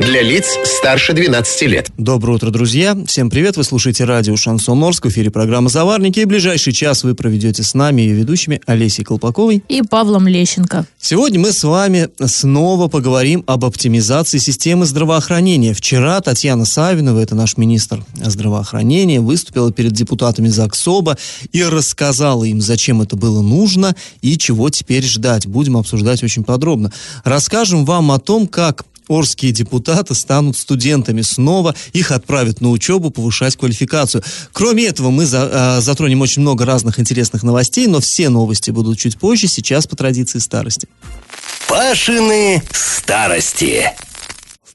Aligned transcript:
для 0.00 0.22
лиц 0.22 0.46
старше 0.64 1.12
12 1.12 1.62
лет. 1.62 1.90
Доброе 1.98 2.34
утро, 2.34 2.50
друзья. 2.50 2.96
Всем 3.06 3.28
привет. 3.28 3.56
Вы 3.56 3.64
слушаете 3.64 4.04
радио 4.04 4.34
Шансон 4.36 4.82
Орск. 4.82 5.04
В 5.04 5.08
эфире 5.10 5.30
программа 5.30 5.68
«Заварники». 5.68 6.20
И 6.20 6.24
ближайший 6.24 6.72
час 6.72 7.04
вы 7.04 7.14
проведете 7.14 7.62
с 7.62 7.74
нами 7.74 8.02
и 8.02 8.08
ведущими 8.08 8.60
Олесей 8.66 9.04
Колпаковой 9.04 9.62
и 9.68 9.82
Павлом 9.82 10.26
Лещенко. 10.26 10.86
Сегодня 10.98 11.38
мы 11.40 11.52
с 11.52 11.62
вами 11.64 12.08
снова 12.24 12.88
поговорим 12.88 13.44
об 13.46 13.64
оптимизации 13.64 14.38
системы 14.38 14.86
здравоохранения. 14.86 15.74
Вчера 15.74 16.20
Татьяна 16.20 16.64
Савинова, 16.64 17.20
это 17.20 17.34
наш 17.34 17.58
министр 17.58 18.02
здравоохранения, 18.14 19.20
выступила 19.20 19.70
перед 19.70 19.92
депутатами 19.92 20.48
ЗАГСОБа 20.48 21.18
и 21.52 21.62
рассказала 21.62 22.44
им, 22.44 22.60
зачем 22.60 23.02
это 23.02 23.16
было 23.16 23.42
нужно 23.42 23.94
и 24.22 24.38
чего 24.38 24.70
теперь 24.70 25.04
ждать. 25.04 25.46
Будем 25.46 25.76
обсуждать 25.76 26.22
очень 26.22 26.44
подробно. 26.44 26.90
Расскажем 27.24 27.84
вам 27.84 28.12
о 28.12 28.18
том, 28.18 28.46
как 28.46 28.84
орские 29.10 29.52
депутаты 29.52 30.14
станут 30.14 30.56
студентами 30.56 31.20
снова, 31.22 31.74
их 31.92 32.12
отправят 32.12 32.60
на 32.60 32.70
учебу, 32.70 33.10
повышать 33.10 33.56
квалификацию. 33.56 34.22
Кроме 34.52 34.86
этого, 34.86 35.10
мы 35.10 35.26
за, 35.26 35.78
э, 35.78 35.80
затронем 35.80 36.20
очень 36.22 36.42
много 36.42 36.64
разных 36.64 37.00
интересных 37.00 37.42
новостей, 37.42 37.86
но 37.88 38.00
все 38.00 38.28
новости 38.28 38.70
будут 38.70 38.98
чуть 38.98 39.18
позже, 39.18 39.48
сейчас 39.48 39.86
по 39.86 39.96
традиции 39.96 40.38
старости. 40.38 40.88
Пашины 41.68 42.62
старости 42.72 43.92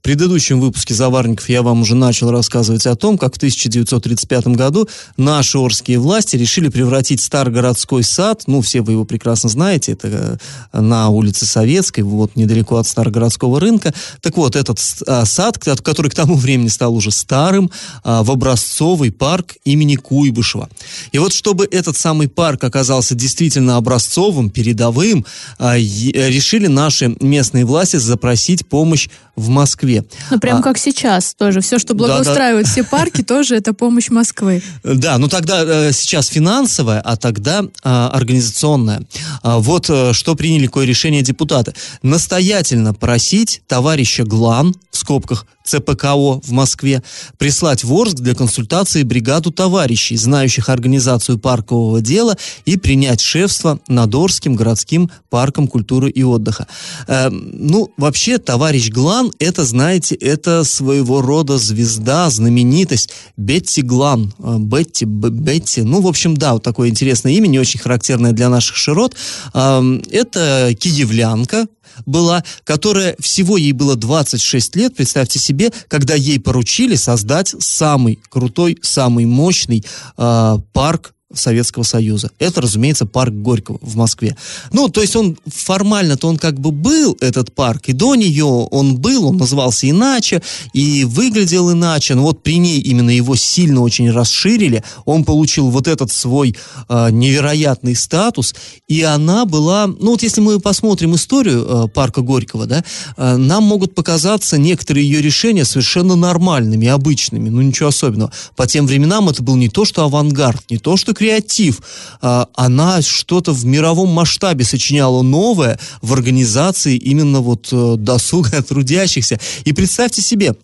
предыдущем 0.06 0.62
выпуске 0.62 0.94
«Заварников» 0.94 1.50
я 1.50 1.64
вам 1.64 1.82
уже 1.82 1.96
начал 1.96 2.30
рассказывать 2.30 2.86
о 2.86 2.96
том, 2.96 3.18
как 3.18 3.34
в 3.34 3.38
1935 3.38 4.50
году 4.50 4.88
наши 5.18 5.58
орские 5.58 5.98
власти 5.98 6.36
решили 6.36 6.70
превратить 6.70 7.22
старогородской 7.22 8.04
сад, 8.04 8.44
ну, 8.46 8.62
все 8.62 8.82
вы 8.82 8.92
его 8.92 9.06
прекрасно 9.06 9.50
знаете, 9.50 9.94
это 9.94 10.38
э, 10.72 10.80
на 10.80 11.10
улице 11.10 11.48
Советской, 11.48 12.02
вот 12.02 12.36
недалеко 12.36 12.78
от 12.78 12.86
Старогородского 12.86 13.60
рынка. 13.60 13.96
Так 14.22 14.38
вот, 14.38 14.56
этот 14.56 14.80
а, 15.08 15.26
сад, 15.26 15.58
который 15.58 16.12
к 16.12 16.14
тому 16.14 16.36
времени 16.36 16.68
стал 16.68 16.94
уже 16.94 17.10
старым, 17.10 17.72
а, 18.04 18.22
в 18.22 18.30
образцовый 18.30 19.12
парк 19.12 19.56
имени 19.64 19.96
Куйбышева. 19.96 20.70
И 21.14 21.18
вот, 21.18 21.34
чтобы 21.34 21.68
этот 21.72 21.98
самый 21.98 22.30
парк 22.30 22.64
оказался 22.64 23.16
действительно 23.16 23.78
образцовым, 23.78 24.52
передовым, 24.52 25.26
решили 25.60 26.68
наши 26.68 27.16
местные 27.20 27.66
власти 27.66 27.96
запросить 27.96 28.68
помощь 28.68 29.10
в 29.36 29.50
Москве. 29.50 29.95
Ну, 30.32 30.40
прям 30.40 30.60
а, 30.60 30.62
как 30.62 30.78
сейчас 30.78 31.34
тоже. 31.36 31.62
Все, 31.62 31.80
что 31.80 31.94
благоустраивает 31.94 32.66
да, 32.66 32.70
да. 32.70 32.82
все 32.82 32.84
парки, 32.84 33.24
тоже 33.24 33.56
это 33.56 33.74
помощь 33.74 34.10
Москвы. 34.10 34.62
Да, 34.84 35.18
ну 35.18 35.28
тогда 35.28 35.64
э, 35.64 35.92
сейчас 35.94 36.28
финансовая, 36.28 37.02
а 37.02 37.18
тогда 37.18 37.62
э, 37.62 37.68
организационная. 37.84 39.02
А, 39.44 39.60
вот 39.60 39.90
э, 39.90 40.14
что 40.14 40.36
приняли 40.36 40.68
какое 40.68 40.86
решение 40.86 41.22
депутаты. 41.22 41.74
Настоятельно 42.02 42.94
просить 42.94 43.62
товарища 43.68 44.24
Глан, 44.24 44.76
в 44.92 44.98
скобках 44.98 45.46
ЦПКО 45.66 46.40
в 46.42 46.52
Москве, 46.52 47.04
прислать 47.38 47.84
в 47.84 47.94
Орск 47.94 48.16
для 48.16 48.36
консультации 48.36 49.04
бригаду 49.04 49.52
товарищей, 49.52 50.16
знающих 50.16 50.70
организацию 50.70 51.40
паркового 51.40 52.02
дела, 52.02 52.38
и 52.66 52.78
принять 52.78 53.22
шефство 53.22 53.80
над 53.88 54.14
Орским 54.14 54.56
городским 54.56 55.10
парком 55.30 55.68
культуры 55.68 56.10
и 56.10 56.24
отдыха. 56.24 56.68
Э, 57.08 57.30
ну, 57.30 57.92
вообще, 57.98 58.38
товарищ 58.38 58.90
Глан, 58.90 59.32
это, 59.40 59.66
знаете, 59.66 60.16
это 60.16 60.64
своего 60.64 61.22
рода 61.22 61.58
звезда, 61.58 62.30
знаменитость. 62.30 63.10
Бетти 63.38 63.82
Глан. 63.82 64.34
Э, 64.40 64.58
Бетти, 64.60 65.06
Бетти. 65.06 65.82
Ну, 65.82 66.02
в 66.02 66.08
общем, 66.08 66.38
да, 66.38 66.54
вот 66.54 66.64
такое 66.64 66.90
интересное 66.90 67.34
имя, 67.34 67.48
не 67.48 67.60
очень 67.60 67.80
характерное 67.80 68.32
для 68.32 68.50
наших 68.50 68.76
широт. 68.76 69.16
Э, 69.54 70.00
это 70.12 70.76
киевлянка, 70.80 71.68
была, 72.06 72.44
которая 72.64 73.16
всего 73.20 73.58
ей 73.58 73.72
было 73.72 73.96
26 73.96 74.76
лет, 74.76 74.96
представьте 74.96 75.40
себе, 75.40 75.72
когда 75.88 76.16
ей 76.16 76.40
поручили 76.40 76.96
создать 76.96 77.54
самый 77.60 78.20
крутой, 78.30 78.78
самый 78.82 79.26
мощный 79.26 79.84
э, 80.18 80.58
парк 80.74 81.14
Советского 81.36 81.84
Союза. 81.84 82.32
Это, 82.40 82.62
разумеется, 82.62 83.06
парк 83.06 83.34
Горького 83.34 83.80
в 83.82 83.96
Москве. 83.96 84.36
Ну, 84.72 84.90
то 84.90 85.02
есть 85.02 85.16
он 85.16 85.38
формально-то 85.46 86.28
он 86.28 86.38
как 86.38 86.60
бы 86.60 86.72
был, 86.72 87.18
этот 87.22 87.54
парк, 87.54 87.84
и 87.88 87.94
до 87.94 88.16
нее 88.16 88.46
он 88.46 88.98
был, 88.98 89.28
он 89.28 89.38
назывался 89.38 89.90
иначе, 89.90 90.42
и 90.74 91.04
выглядел 91.04 91.72
иначе, 91.72 92.16
но 92.16 92.24
вот 92.24 92.44
при 92.44 92.58
ней 92.58 92.80
именно 92.80 93.10
его 93.10 93.36
сильно 93.36 93.82
очень 93.82 94.12
расширили, 94.12 94.84
он 95.06 95.24
получил 95.24 95.70
вот 95.70 95.88
этот 95.88 96.12
свой 96.12 96.56
э, 96.90 97.10
невероятный 97.12 97.96
статус, 97.96 98.56
и 98.88 99.02
она 99.02 99.46
была, 99.46 99.88
ну 99.88 100.12
вот 100.12 100.24
если 100.24 100.42
мы 100.42 100.60
посмотрим 100.60 101.16
историю 101.16 101.66
э, 101.68 101.88
парка 101.88 102.22
Горького, 102.22 102.66
да, 102.66 102.84
э, 103.18 103.36
нам 103.38 103.64
могут 103.64 103.96
показаться 103.96 104.58
некоторые 104.58 105.06
ее 105.06 105.22
решения 105.22 105.66
совершенно 105.66 106.16
нормальными, 106.16 106.88
обычными, 106.88 107.50
ну 107.50 107.62
ничего 107.62 107.90
особенного. 107.90 108.32
По 108.56 108.68
тем 108.68 108.88
временам 108.88 109.30
это 109.30 109.44
был 109.44 109.56
не 109.56 109.70
то, 109.70 109.86
что 109.86 110.04
авангард, 110.04 110.70
не 110.70 110.78
то, 110.78 110.98
что 110.98 111.14
креатив. 111.26 111.82
А, 112.22 112.48
она 112.54 113.02
что-то 113.02 113.52
в 113.52 113.66
мировом 113.66 114.10
масштабе 114.10 114.64
сочиняла 114.64 115.24
новое 115.24 115.80
в 116.02 116.14
организации 116.14 116.96
именно 116.98 117.42
вот 117.42 117.70
э, 117.72 117.96
досуга 117.98 118.62
трудящихся. 118.70 119.40
И 119.66 119.74
представьте 119.74 120.22
себе, 120.22 120.56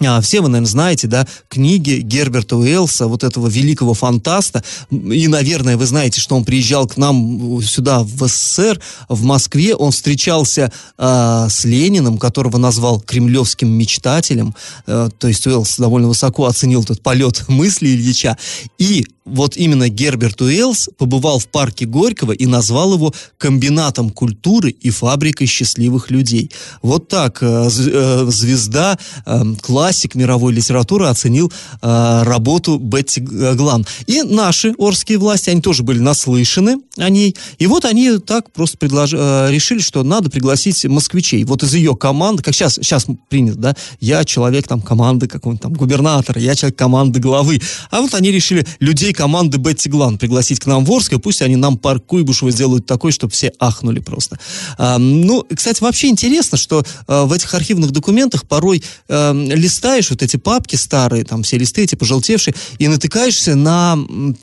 а, 0.00 0.20
все 0.20 0.40
вы, 0.40 0.48
наверное, 0.48 0.68
знаете, 0.68 1.06
да, 1.06 1.24
книги 1.48 2.00
Герберта 2.00 2.56
Уэллса, 2.56 3.06
вот 3.06 3.22
этого 3.22 3.46
великого 3.46 3.94
фантаста. 3.94 4.64
И, 4.90 5.28
наверное, 5.28 5.76
вы 5.76 5.86
знаете, 5.86 6.20
что 6.20 6.34
он 6.34 6.44
приезжал 6.44 6.88
к 6.88 6.96
нам 6.96 7.62
сюда, 7.62 8.02
в 8.02 8.26
СССР, 8.26 8.80
в 9.08 9.22
Москве. 9.22 9.76
Он 9.76 9.92
встречался 9.92 10.72
э, 10.98 11.46
с 11.48 11.64
Лениным, 11.64 12.18
которого 12.18 12.58
назвал 12.58 13.00
кремлевским 13.00 13.68
мечтателем. 13.68 14.56
Э, 14.88 15.10
то 15.16 15.28
есть 15.28 15.46
Уэллс 15.46 15.78
довольно 15.78 16.08
высоко 16.08 16.46
оценил 16.46 16.82
этот 16.82 17.00
полет 17.00 17.44
мысли 17.48 17.86
Ильича. 17.86 18.36
И 18.78 19.06
вот 19.24 19.56
именно 19.56 19.88
Герберт 19.88 20.42
Уэллс 20.42 20.90
побывал 20.98 21.38
в 21.38 21.48
парке 21.48 21.86
Горького 21.86 22.32
и 22.32 22.46
назвал 22.46 22.94
его 22.94 23.14
комбинатом 23.38 24.10
культуры 24.10 24.70
и 24.70 24.90
фабрикой 24.90 25.46
счастливых 25.46 26.10
людей. 26.10 26.50
Вот 26.82 27.08
так 27.08 27.38
э, 27.40 27.68
э, 27.70 28.26
звезда, 28.28 28.98
э, 29.24 29.42
классик 29.62 30.14
мировой 30.14 30.52
литературы 30.52 31.06
оценил 31.06 31.52
работу 31.80 32.78
Бетти 32.78 33.20
Глан. 33.20 33.86
И 34.06 34.22
наши 34.22 34.74
орские 34.78 35.18
власти, 35.18 35.50
они 35.50 35.60
тоже 35.60 35.82
были 35.82 35.98
наслышаны 35.98 36.76
о 36.96 37.08
ней. 37.08 37.36
И 37.58 37.66
вот 37.66 37.84
они 37.84 38.18
так 38.18 38.52
просто 38.52 38.78
предлож... 38.78 39.12
решили, 39.12 39.80
что 39.80 40.02
надо 40.02 40.30
пригласить 40.30 40.84
москвичей. 40.84 41.44
Вот 41.44 41.62
из 41.62 41.74
ее 41.74 41.96
команды, 41.96 42.42
как 42.42 42.54
сейчас, 42.54 42.74
сейчас 42.74 43.06
принято, 43.28 43.58
да, 43.58 43.76
я 44.00 44.24
человек 44.24 44.68
там 44.68 44.80
команды 44.80 45.28
какого-нибудь 45.28 45.62
там 45.62 45.72
губернатора, 45.72 46.40
я 46.40 46.54
человек 46.54 46.76
команды 46.76 47.20
главы. 47.20 47.60
А 47.90 48.00
вот 48.00 48.14
они 48.14 48.30
решили 48.30 48.66
людей 48.80 49.13
команды 49.14 49.58
Бетти 49.58 49.88
Глан 49.88 50.18
пригласить 50.18 50.60
к 50.60 50.66
нам 50.66 50.84
в 50.84 50.92
Орск, 50.92 51.12
и 51.12 51.18
пусть 51.18 51.42
они 51.42 51.56
нам 51.56 51.78
парк 51.78 52.04
Куйбышева 52.06 52.50
сделают 52.50 52.86
такой, 52.86 53.12
чтобы 53.12 53.32
все 53.32 53.52
ахнули 53.58 54.00
просто. 54.00 54.38
А, 54.76 54.98
ну, 54.98 55.44
кстати, 55.54 55.82
вообще 55.82 56.08
интересно, 56.08 56.58
что 56.58 56.84
а, 57.06 57.24
в 57.24 57.32
этих 57.32 57.54
архивных 57.54 57.90
документах 57.90 58.46
порой 58.46 58.82
а, 59.08 59.32
листаешь 59.32 60.10
вот 60.10 60.22
эти 60.22 60.36
папки 60.36 60.76
старые, 60.76 61.24
там 61.24 61.42
все 61.42 61.56
листы 61.56 61.82
эти 61.82 61.94
пожелтевшие, 61.94 62.54
и 62.78 62.88
натыкаешься 62.88 63.54
на 63.54 63.98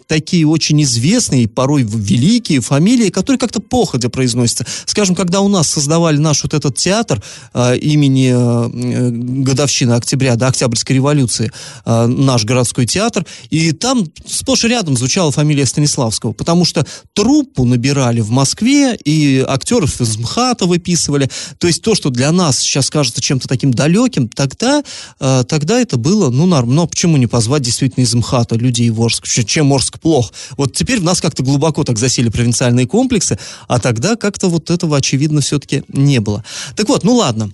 такие 0.07 0.47
очень 0.47 0.81
известные, 0.83 1.47
порой 1.47 1.83
великие 1.83 2.61
фамилии, 2.61 3.09
которые 3.09 3.39
как-то 3.39 3.59
походя 3.59 4.09
произносятся. 4.09 4.65
Скажем, 4.85 5.15
когда 5.15 5.41
у 5.41 5.47
нас 5.47 5.69
создавали 5.69 6.17
наш 6.17 6.43
вот 6.43 6.53
этот 6.53 6.77
театр 6.77 7.21
а, 7.53 7.73
имени 7.73 8.31
а, 8.33 8.69
годовщины 8.71 9.93
октября, 9.93 10.35
да, 10.35 10.47
Октябрьской 10.47 10.95
революции, 10.95 11.51
а, 11.85 12.07
наш 12.07 12.45
городской 12.45 12.85
театр, 12.85 13.25
и 13.49 13.71
там 13.71 14.05
сплошь 14.25 14.60
сплошь 14.61 14.63
и 14.63 14.67
рядом 14.67 14.97
звучала 14.97 15.31
фамилия 15.31 15.65
Станиславского, 15.65 16.33
потому 16.33 16.65
что 16.65 16.85
труппу 17.13 17.65
набирали 17.65 18.21
в 18.21 18.29
Москве, 18.29 18.95
и 18.95 19.43
актеров 19.47 19.99
из 20.01 20.17
МХАТа 20.17 20.65
выписывали. 20.65 21.29
То 21.57 21.67
есть 21.67 21.81
то, 21.81 21.95
что 21.95 22.09
для 22.09 22.31
нас 22.31 22.59
сейчас 22.59 22.89
кажется 22.89 23.21
чем-то 23.21 23.47
таким 23.47 23.71
далеким, 23.71 24.27
тогда, 24.27 24.83
э, 25.19 25.43
тогда 25.47 25.79
это 25.79 25.97
было, 25.97 26.29
ну, 26.29 26.45
норм. 26.45 26.75
Но 26.75 26.87
почему 26.87 27.17
не 27.17 27.27
позвать 27.27 27.63
действительно 27.63 28.03
из 28.03 28.13
МХАТа 28.13 28.55
людей 28.55 28.89
в 28.89 29.01
Орск? 29.01 29.27
Чем 29.27 29.73
Орск 29.73 29.99
плох? 29.99 30.31
Вот 30.57 30.73
теперь 30.73 30.99
в 30.99 31.03
нас 31.03 31.21
как-то 31.21 31.43
глубоко 31.43 31.83
так 31.83 31.97
засели 31.97 32.29
провинциальные 32.29 32.87
комплексы, 32.87 33.37
а 33.67 33.79
тогда 33.79 34.15
как-то 34.15 34.47
вот 34.47 34.69
этого, 34.69 34.97
очевидно, 34.97 35.41
все-таки 35.41 35.83
не 35.87 36.19
было. 36.19 36.43
Так 36.75 36.87
вот, 36.87 37.03
ну 37.03 37.15
ладно. 37.15 37.51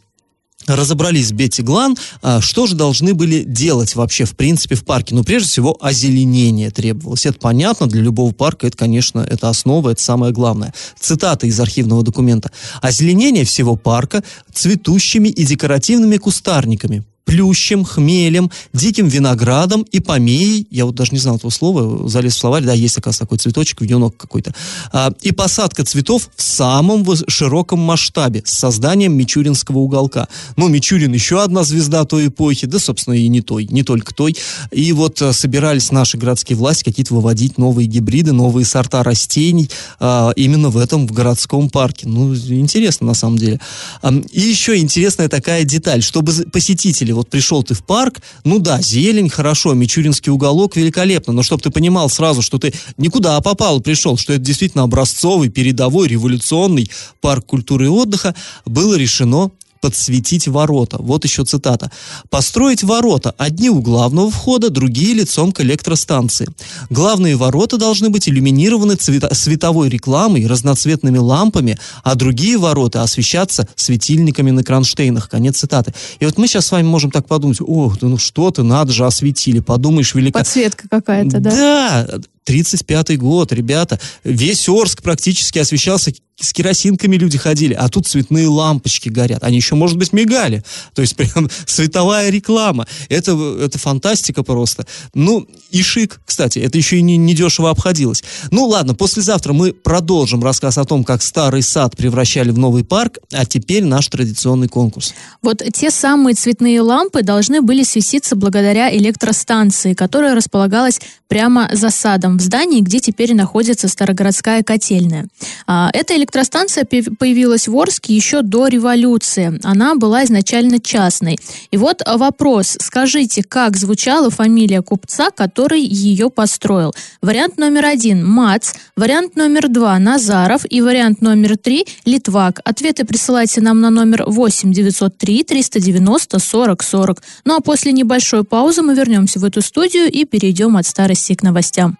Разобрались 0.67 1.29
с 1.29 1.31
Бетти 1.31 1.61
Глан, 1.61 1.95
а, 2.21 2.41
что 2.41 2.67
же 2.67 2.75
должны 2.75 3.13
были 3.13 3.43
делать 3.43 3.95
вообще, 3.95 4.25
в 4.25 4.35
принципе, 4.35 4.75
в 4.75 4.83
парке. 4.83 5.15
Ну, 5.15 5.23
прежде 5.23 5.49
всего, 5.49 5.77
озеленение 5.79 6.71
требовалось. 6.71 7.25
Это 7.25 7.39
понятно, 7.39 7.87
для 7.87 8.01
любого 8.01 8.33
парка 8.33 8.67
это, 8.67 8.77
конечно, 8.77 9.19
это 9.19 9.49
основа, 9.49 9.91
это 9.91 10.01
самое 10.01 10.33
главное. 10.33 10.73
Цитата 10.99 11.47
из 11.47 11.59
архивного 11.59 12.03
документа. 12.03 12.51
Озеленение 12.81 13.45
всего 13.45 13.75
парка 13.75 14.23
цветущими 14.53 15.29
и 15.29 15.45
декоративными 15.45 16.17
кустарниками, 16.17 17.03
плющем, 17.27 17.83
хмелем, 17.83 18.49
диким 18.73 19.09
виноградом 19.09 19.85
и 19.91 19.99
помеей, 19.99 20.65
я 20.71 20.85
вот 20.85 20.95
даже 20.95 21.11
не 21.11 21.19
знал 21.19 21.35
этого 21.35 21.51
слова, 21.51 22.07
залез 22.07 22.35
в 22.35 22.37
словарь, 22.37 22.63
да, 22.63 22.71
есть, 22.71 22.97
оказывается, 22.97 23.25
такой 23.25 23.37
цветочек, 23.37 23.81
вьюнок 23.81 24.15
какой-то, 24.15 24.55
а, 24.93 25.11
и 25.21 25.33
посадка 25.33 25.83
цветов 25.83 26.29
в 26.37 26.41
самом 26.41 27.05
широком 27.27 27.79
масштабе 27.79 28.43
с 28.45 28.53
созданием 28.53 29.13
Мичуринского 29.13 29.79
уголка. 29.79 30.29
Ну, 30.55 30.69
Мичурин 30.69 31.13
еще 31.13 31.43
одна 31.43 31.63
звезда 31.63 32.05
той 32.05 32.27
эпохи, 32.27 32.65
да, 32.65 32.79
собственно, 32.79 33.15
и 33.15 33.27
не 33.27 33.41
той, 33.41 33.67
не 33.69 33.83
только 33.83 34.15
той. 34.15 34.37
И 34.71 34.93
вот 34.93 35.21
а, 35.21 35.33
собирались 35.33 35.91
наши 35.91 36.17
городские 36.17 36.57
власти 36.57 36.85
какие-то 36.85 37.13
выводить 37.13 37.57
новые 37.57 37.87
гибриды, 37.87 38.31
новые 38.31 38.65
сорта 38.65 39.03
растений 39.03 39.69
а, 39.99 40.31
именно 40.37 40.69
в 40.69 40.77
этом, 40.77 41.05
в 41.05 41.11
городском 41.11 41.69
парке. 41.69 42.07
Ну, 42.07 42.33
интересно, 42.33 43.07
на 43.07 43.13
самом 43.15 43.37
деле. 43.37 43.59
А, 44.01 44.13
и 44.31 44.39
еще 44.39 44.77
интересная 44.77 45.27
такая 45.27 45.65
деталь, 45.65 46.01
чтобы 46.01 46.31
посетители 46.53 47.16
вот 47.17 47.29
пришел 47.29 47.63
ты 47.63 47.73
в 47.73 47.83
парк, 47.83 48.21
ну 48.43 48.59
да, 48.59 48.81
зелень, 48.81 49.29
хорошо, 49.29 49.73
Мичуринский 49.73 50.31
уголок 50.31 50.75
великолепно, 50.75 51.33
но 51.33 51.43
чтобы 51.43 51.61
ты 51.61 51.69
понимал 51.69 52.09
сразу, 52.09 52.41
что 52.41 52.57
ты 52.57 52.73
никуда 52.97 53.39
попал, 53.41 53.81
пришел, 53.81 54.17
что 54.17 54.33
это 54.33 54.41
действительно 54.41 54.83
образцовый, 54.83 55.49
передовой, 55.49 56.07
революционный 56.07 56.89
парк 57.19 57.45
культуры 57.45 57.85
и 57.85 57.89
отдыха, 57.89 58.35
было 58.65 58.95
решено 58.95 59.51
подсветить 59.79 60.47
ворота. 60.47 60.97
Вот 60.99 61.23
еще 61.23 61.43
цитата. 61.43 61.91
Построить 62.29 62.83
ворота. 62.83 63.33
Одни 63.37 63.69
у 63.69 63.81
главного 63.81 64.31
входа, 64.31 64.69
другие 64.69 65.13
лицом 65.13 65.51
к 65.51 65.61
электростанции. 65.61 66.47
Главные 66.89 67.35
ворота 67.35 67.77
должны 67.77 68.09
быть 68.09 68.27
иллюминированы 68.29 68.95
цвета, 68.95 69.33
световой 69.33 69.89
рекламой, 69.89 70.45
разноцветными 70.45 71.17
лампами, 71.17 71.77
а 72.03 72.15
другие 72.15 72.57
ворота 72.57 73.03
освещаться 73.03 73.67
светильниками 73.75 74.51
на 74.51 74.63
кронштейнах. 74.63 75.29
Конец 75.29 75.57
цитаты. 75.57 75.93
И 76.19 76.25
вот 76.25 76.37
мы 76.37 76.47
сейчас 76.47 76.67
с 76.67 76.71
вами 76.71 76.87
можем 76.87 77.11
так 77.11 77.27
подумать, 77.27 77.59
ох, 77.61 78.01
ну 78.01 78.17
что 78.17 78.51
ты, 78.51 78.63
надо 78.63 78.91
же, 78.93 79.05
осветили, 79.05 79.59
подумаешь, 79.59 80.13
велика... 80.15 80.39
Подсветка 80.39 80.87
какая-то, 80.89 81.39
да? 81.39 81.49
Да, 81.51 82.19
35-й 82.47 83.17
год, 83.17 83.51
ребята, 83.51 83.99
весь 84.23 84.67
Орск 84.69 85.01
практически 85.01 85.59
освещался 85.59 86.13
с 86.39 86.53
керосинками 86.53 87.15
люди 87.15 87.37
ходили, 87.37 87.73
а 87.73 87.89
тут 87.89 88.05
цветные 88.05 88.47
лампочки 88.47 89.09
горят. 89.09 89.43
Они 89.43 89.57
еще, 89.57 89.75
может 89.75 89.97
быть, 89.97 90.13
мигали. 90.13 90.63
То 90.93 91.01
есть 91.01 91.15
прям 91.15 91.49
световая 91.65 92.29
реклама. 92.29 92.85
Это, 93.09 93.31
это 93.59 93.79
фантастика 93.79 94.43
просто. 94.43 94.85
Ну, 95.15 95.47
и 95.71 95.81
шик, 95.81 96.21
кстати, 96.25 96.59
это 96.59 96.77
еще 96.77 96.97
и 96.97 97.01
не, 97.01 97.17
не 97.17 97.33
дешево 97.33 97.71
обходилось. 97.71 98.23
Ну, 98.51 98.67
ладно, 98.67 98.93
послезавтра 98.93 99.53
мы 99.53 99.73
продолжим 99.73 100.43
рассказ 100.43 100.77
о 100.77 100.85
том, 100.85 101.03
как 101.03 101.23
старый 101.23 101.63
сад 101.63 101.97
превращали 101.97 102.51
в 102.51 102.59
новый 102.59 102.83
парк, 102.83 103.17
а 103.31 103.45
теперь 103.45 103.83
наш 103.83 104.07
традиционный 104.07 104.67
конкурс. 104.67 105.15
Вот 105.41 105.63
те 105.73 105.89
самые 105.89 106.35
цветные 106.35 106.81
лампы 106.81 107.23
должны 107.23 107.61
были 107.61 107.83
светиться 107.83 108.35
благодаря 108.35 108.95
электростанции, 108.95 109.95
которая 109.95 110.35
располагалась 110.35 110.99
прямо 111.27 111.69
за 111.73 111.89
садом, 111.89 112.37
в 112.37 112.41
здании, 112.41 112.81
где 112.81 112.99
теперь 112.99 113.33
находится 113.33 113.87
Старогородская 113.87 114.63
котельная. 114.63 115.27
А, 115.65 115.89
эта 115.93 116.15
электростанция 116.27 116.85
появилась 116.85 117.67
в 117.67 117.75
Орске 117.77 118.13
еще 118.13 118.41
до 118.41 118.67
революции. 118.67 119.59
Она 119.63 119.95
была 119.95 120.25
изначально 120.25 120.79
частной. 120.79 121.37
И 121.71 121.77
вот 121.77 122.01
вопрос. 122.05 122.77
Скажите, 122.81 123.43
как 123.43 123.77
звучала 123.77 124.29
фамилия 124.29 124.81
купца, 124.81 125.31
который 125.31 125.81
ее 125.81 126.29
построил? 126.29 126.93
Вариант 127.21 127.57
номер 127.57 127.85
один– 127.85 128.25
Мац, 128.27 128.73
вариант 128.95 129.35
номер 129.35 129.69
два– 129.69 129.97
Назаров 129.99 130.65
и 130.69 130.81
вариант 130.81 131.21
номер 131.21 131.57
три– 131.57 131.85
Литвак. 132.05 132.59
Ответы 132.65 133.05
присылайте 133.05 133.61
нам 133.61 133.79
на 133.79 133.89
номер 133.89 134.25
8 134.27 134.73
903 134.73 135.43
390 135.43 136.39
40 136.39 136.83
40. 136.83 137.23
Ну 137.45 137.55
а 137.55 137.61
после 137.61 137.93
небольшой 137.93 138.43
паузы 138.43 138.81
мы 138.81 138.95
вернемся 138.95 139.39
в 139.39 139.45
эту 139.45 139.61
студию 139.61 140.11
и 140.11 140.25
перейдем 140.25 140.75
от 140.75 140.85
старости 140.85 141.35
к 141.35 141.43
новостям. 141.43 141.97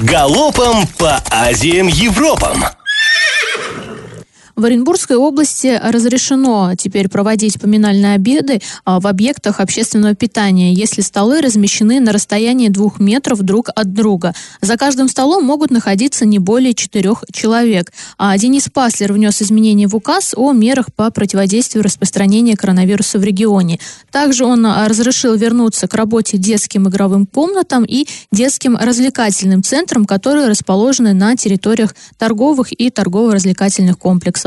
Галопом 0.00 0.86
по 0.98 1.22
Азиям 1.30 1.86
Европам! 1.86 2.64
В 4.56 4.64
Оренбургской 4.66 5.16
области 5.16 5.80
разрешено 5.82 6.74
теперь 6.78 7.08
проводить 7.08 7.60
поминальные 7.60 8.14
обеды 8.14 8.60
а, 8.84 9.00
в 9.00 9.08
объектах 9.08 9.58
общественного 9.58 10.14
питания, 10.14 10.72
если 10.72 11.00
столы 11.00 11.40
размещены 11.40 11.98
на 11.98 12.12
расстоянии 12.12 12.68
двух 12.68 13.00
метров 13.00 13.42
друг 13.42 13.70
от 13.74 13.92
друга. 13.92 14.32
За 14.60 14.76
каждым 14.76 15.08
столом 15.08 15.42
могут 15.42 15.72
находиться 15.72 16.24
не 16.24 16.38
более 16.38 16.72
четырех 16.72 17.24
человек. 17.32 17.92
А 18.16 18.38
Денис 18.38 18.68
Паслер 18.72 19.12
внес 19.12 19.42
изменения 19.42 19.88
в 19.88 19.96
указ 19.96 20.34
о 20.36 20.52
мерах 20.52 20.86
по 20.94 21.10
противодействию 21.10 21.82
распространения 21.82 22.56
коронавируса 22.56 23.18
в 23.18 23.24
регионе. 23.24 23.80
Также 24.12 24.44
он 24.44 24.64
а, 24.66 24.86
разрешил 24.86 25.34
вернуться 25.34 25.88
к 25.88 25.94
работе 25.94 26.38
детским 26.38 26.88
игровым 26.88 27.26
комнатам 27.26 27.84
и 27.84 28.06
детским 28.30 28.76
развлекательным 28.76 29.64
центрам, 29.64 30.04
которые 30.04 30.46
расположены 30.46 31.12
на 31.12 31.34
территориях 31.34 31.96
торговых 32.18 32.68
и 32.70 32.90
торгово-развлекательных 32.90 33.98
комплексов. 33.98 34.43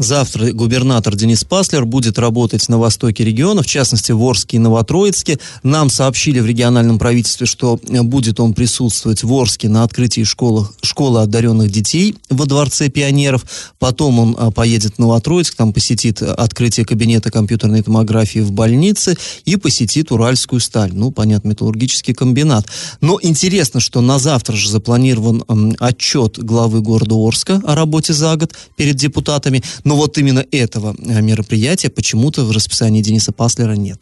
Завтра 0.00 0.52
губернатор 0.52 1.14
Денис 1.14 1.44
Паслер 1.44 1.84
будет 1.84 2.18
работать 2.18 2.66
на 2.70 2.78
востоке 2.78 3.22
региона, 3.22 3.62
в 3.62 3.66
частности 3.66 4.12
в 4.12 4.22
Орске 4.24 4.56
и 4.56 4.58
Новотроицке. 4.58 5.38
Нам 5.62 5.90
сообщили 5.90 6.40
в 6.40 6.46
региональном 6.46 6.98
правительстве, 6.98 7.46
что 7.46 7.78
будет 7.82 8.40
он 8.40 8.54
присутствовать 8.54 9.22
в 9.22 9.30
Орске 9.30 9.68
на 9.68 9.82
открытии 9.82 10.24
школы, 10.24 10.66
школы 10.80 11.20
одаренных 11.20 11.70
детей 11.70 12.16
во 12.30 12.46
Дворце 12.46 12.88
пионеров. 12.88 13.44
Потом 13.78 14.18
он 14.18 14.36
а, 14.38 14.50
поедет 14.50 14.94
в 14.94 14.98
Новотроицк, 15.00 15.54
там 15.54 15.74
посетит 15.74 16.22
открытие 16.22 16.86
кабинета 16.86 17.30
компьютерной 17.30 17.82
томографии 17.82 18.40
в 18.40 18.52
больнице 18.52 19.18
и 19.44 19.56
посетит 19.56 20.10
Уральскую 20.12 20.60
сталь. 20.60 20.94
Ну, 20.94 21.10
понятно, 21.10 21.48
металлургический 21.48 22.14
комбинат. 22.14 22.64
Но 23.02 23.18
интересно, 23.20 23.80
что 23.80 24.00
на 24.00 24.18
завтра 24.18 24.56
же 24.56 24.70
запланирован 24.70 25.44
отчет 25.78 26.38
главы 26.38 26.80
города 26.80 27.16
Орска 27.16 27.60
о 27.66 27.74
работе 27.74 28.14
за 28.14 28.34
год 28.36 28.54
перед 28.76 28.96
депутатами. 28.96 29.62
Но 29.90 29.96
вот 29.96 30.18
именно 30.18 30.46
этого 30.52 30.94
э, 30.96 31.20
мероприятия 31.20 31.90
почему-то 31.90 32.44
в 32.44 32.52
расписании 32.52 33.02
Дениса 33.02 33.32
Паслера 33.32 33.72
нет. 33.72 34.00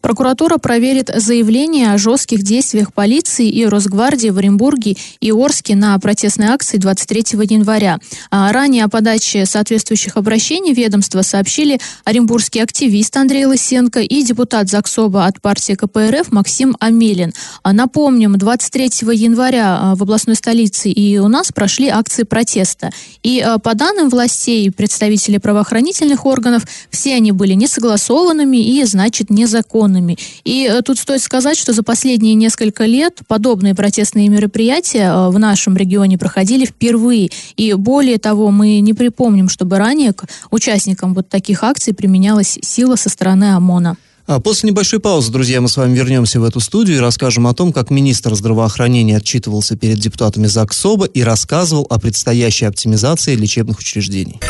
Прокуратура 0.00 0.56
проверит 0.56 1.10
заявление 1.14 1.92
о 1.92 1.98
жестких 1.98 2.42
действиях 2.42 2.92
полиции 2.92 3.48
и 3.48 3.66
Росгвардии 3.66 4.30
в 4.30 4.38
Оренбурге 4.38 4.96
и 5.20 5.30
Орске 5.30 5.76
на 5.76 5.98
протестной 5.98 6.48
акции 6.48 6.78
23 6.78 7.38
января. 7.50 7.98
А 8.30 8.50
ранее 8.52 8.84
о 8.84 8.88
подаче 8.88 9.46
соответствующих 9.46 10.16
обращений 10.16 10.72
ведомства 10.72 11.22
сообщили 11.22 11.78
оренбургский 12.04 12.62
активист 12.62 13.16
Андрей 13.16 13.44
Лысенко 13.44 14.00
и 14.00 14.22
депутат 14.22 14.68
ЗАГСОБа 14.70 15.26
от 15.26 15.40
партии 15.40 15.74
КПРФ 15.74 16.32
Максим 16.32 16.76
Амелин. 16.80 17.32
А 17.62 17.72
напомним, 17.72 18.38
23 18.38 18.90
января 19.12 19.78
а, 19.80 19.94
в 19.94 20.02
областной 20.02 20.36
столице 20.36 20.90
и 20.90 21.18
у 21.18 21.28
нас 21.28 21.52
прошли 21.52 21.88
акции 21.88 22.22
протеста. 22.22 22.90
И 23.22 23.40
а, 23.40 23.58
по 23.58 23.74
данным 23.74 24.08
властей, 24.08 24.70
представителей 24.70 25.38
правоохранительных 25.38 26.24
органов, 26.24 26.62
все 26.90 27.14
они 27.14 27.32
были 27.32 27.52
несогласованными 27.52 28.56
и, 28.56 28.84
значит, 28.84 29.30
незаконными 29.30 29.59
законными. 29.60 30.16
И 30.44 30.66
э, 30.70 30.82
тут 30.82 30.98
стоит 30.98 31.22
сказать, 31.22 31.56
что 31.56 31.72
за 31.72 31.82
последние 31.82 32.34
несколько 32.34 32.86
лет 32.86 33.20
подобные 33.28 33.74
протестные 33.74 34.28
мероприятия 34.28 35.10
э, 35.12 35.30
в 35.30 35.38
нашем 35.38 35.76
регионе 35.76 36.18
проходили 36.18 36.64
впервые. 36.64 37.30
И 37.56 37.74
более 37.74 38.18
того, 38.18 38.50
мы 38.50 38.80
не 38.80 38.94
припомним, 38.94 39.48
чтобы 39.48 39.78
ранее 39.78 40.12
к 40.12 40.24
участникам 40.50 41.14
вот 41.14 41.28
таких 41.28 41.62
акций 41.62 41.92
применялась 41.94 42.58
сила 42.62 42.96
со 42.96 43.08
стороны 43.08 43.54
ОМОНа. 43.54 43.96
А 44.26 44.38
после 44.38 44.70
небольшой 44.70 45.00
паузы, 45.00 45.32
друзья, 45.32 45.60
мы 45.60 45.68
с 45.68 45.76
вами 45.76 45.94
вернемся 45.96 46.40
в 46.40 46.44
эту 46.44 46.60
студию 46.60 46.98
и 46.98 47.00
расскажем 47.00 47.46
о 47.46 47.54
том, 47.54 47.72
как 47.72 47.90
министр 47.90 48.34
здравоохранения 48.34 49.16
отчитывался 49.16 49.76
перед 49.76 49.98
депутатами 49.98 50.46
ЗАГСОБа 50.46 51.06
и 51.06 51.22
рассказывал 51.22 51.86
о 51.90 51.98
предстоящей 51.98 52.66
оптимизации 52.66 53.34
лечебных 53.34 53.78
учреждений. 53.80 54.40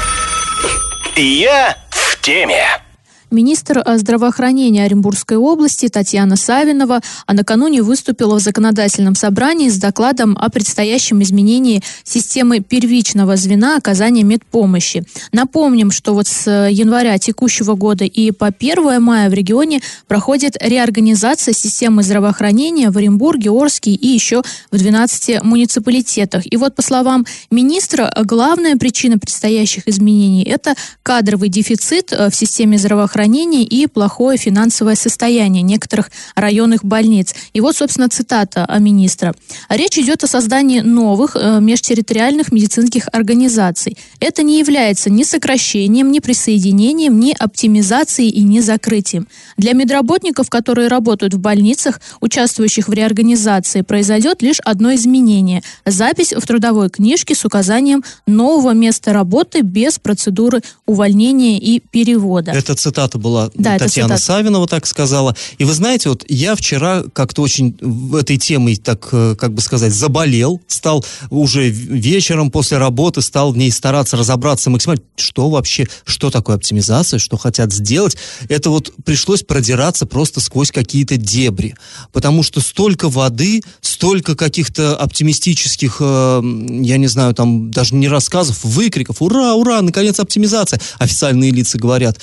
Я 1.17 1.77
в 1.91 2.21
теме. 2.21 2.90
Министр 3.31 3.83
э, 3.85 3.99
здравоохранения 3.99 4.85
Оренбургской 4.85 5.37
области 5.37 5.89
Татьяна 5.89 6.35
Савинова 6.35 7.01
а 7.27 7.33
накануне 7.33 7.83
выступила 7.83 8.41
в 8.41 8.43
законодательном 8.43 9.15
собрании 9.15 9.69
с 9.69 9.79
докладом 9.79 10.37
о 10.37 10.51
предстоящем 10.51 11.23
изменении 11.23 11.83
системы 12.03 12.59
первичного 12.59 13.37
звена 13.37 13.77
оказания 13.77 14.25
медпомощи. 14.25 15.05
Напомним, 15.33 15.93
что 15.93 16.15
вот 16.15 16.27
с 16.27 16.49
э, 16.49 16.73
января 16.73 17.19
текущего 17.19 17.77
года 17.77 18.05
и 18.05 18.33
по 18.33 18.47
1 18.47 19.01
мая 19.01 19.31
в 19.31 19.33
регионе 19.33 19.81
проходит 20.09 20.57
реорганизация 20.61 21.55
системы 21.55 22.03
здравоохранения 22.03 22.91
в 22.91 22.99
Оренбурге, 22.99 23.51
Орске 23.51 23.93
и 23.93 24.09
еще 24.09 24.43
в 24.73 24.77
12 24.77 25.45
муниципалитетах. 25.45 26.53
И 26.53 26.57
вот 26.57 26.75
по 26.75 26.83
словам 26.83 27.25
министра, 27.53 28.13
главная 28.25 28.77
причина 28.77 29.19
предстоящих 29.19 29.87
изменений– 29.87 30.43
это 30.45 30.75
кадровый 31.05 31.49
дефицит 31.49 32.13
э, 32.13 32.29
в 32.29 32.35
системе 32.35 32.77
здравоохранения 32.77 33.20
здравоохранения 33.21 33.65
и 33.65 33.87
плохое 33.87 34.39
финансовое 34.39 34.95
состояние 34.95 35.63
некоторых 35.63 36.11
районных 36.35 36.85
больниц. 36.85 37.35
И 37.53 37.61
вот, 37.61 37.77
собственно, 37.77 38.09
цитата 38.09 38.67
министра. 38.79 39.35
Речь 39.69 39.99
идет 39.99 40.25
о 40.25 40.27
создании 40.27 40.81
новых 40.81 41.37
э, 41.37 41.61
межтерриториальных 41.61 42.53
медицинских 42.53 43.09
организаций. 43.13 43.97
Это 44.21 44.43
не 44.43 44.59
является 44.59 45.11
ни 45.11 45.25
сокращением, 45.25 46.11
ни 46.11 46.21
присоединением, 46.21 47.21
ни 47.21 47.35
оптимизацией 47.39 48.31
и 48.31 48.43
ни 48.43 48.61
закрытием. 48.61 49.29
Для 49.59 49.75
медработников, 49.75 50.49
которые 50.49 50.89
работают 50.89 51.35
в 51.35 51.39
больницах, 51.39 52.01
участвующих 52.21 52.89
в 52.89 52.93
реорганизации, 52.93 53.83
произойдет 53.83 54.43
лишь 54.43 54.61
одно 54.65 54.95
изменение– 54.95 55.63
запись 55.87 56.33
в 56.33 56.47
трудовой 56.47 56.89
книжке 56.89 57.35
с 57.35 57.45
указанием 57.45 58.03
нового 58.27 58.73
места 58.73 59.13
работы 59.13 59.61
без 59.61 59.99
процедуры 59.99 60.63
увольнения 60.87 61.59
и 61.59 61.81
перевода. 61.81 62.53
Эта 62.53 62.75
цитата 62.75 63.10
была 63.19 63.51
Да, 63.55 63.79
Татьяна 63.79 64.17
цитата. 64.17 64.23
Савинова 64.23 64.67
так 64.67 64.87
сказала. 64.87 65.37
И 65.59 65.65
вы 65.65 65.73
знаете, 65.73 66.09
вот 66.09 66.25
я 66.29 66.55
вчера 66.55 67.05
как-то 67.13 67.43
очень 67.43 67.77
этой 68.15 68.37
темой, 68.37 68.77
так, 68.77 69.09
э, 69.13 69.37
как 69.39 69.53
бы 69.53 69.61
сказать, 69.61 69.93
заболел, 69.93 70.61
стал 70.67 71.05
уже 71.31 71.69
вечером 71.69 72.51
после 72.51 72.79
работы, 72.79 73.23
стал 73.23 73.53
в 73.53 73.57
ней 73.57 73.71
стараться 73.71 74.17
разобраться 74.17 74.71
максимально, 74.71 75.03
что 75.17 75.51
вообще, 75.51 75.87
что 76.05 76.31
такое 76.31 76.57
оптимизация, 76.57 77.19
что 77.19 77.37
хотят 77.37 77.73
сделать. 77.73 78.17
Это 78.49 78.71
вот 78.71 78.93
пришлось 79.05 79.43
продираться 79.43 80.07
просто 80.07 80.41
сквозь 80.41 80.71
какие-то 80.71 81.17
дебри. 81.17 81.75
Потому 82.13 82.43
что 82.43 82.61
столько 82.61 83.09
воды, 83.09 83.63
столько 83.81 84.35
каких-то 84.35 84.97
оптимистических, 84.97 85.97
э, 86.01 86.43
я 86.83 86.97
не 86.97 87.07
знаю, 87.07 87.35
там 87.35 87.71
даже 87.71 87.95
не 87.95 88.09
рассказов, 88.09 88.65
выкриков. 88.65 89.21
Ура, 89.21 89.55
ура, 89.55 89.83
наконец 89.83 90.19
оптимизация. 90.21 90.81
Официальные 90.99 91.51
лица 91.51 91.79
говорят, 91.79 92.19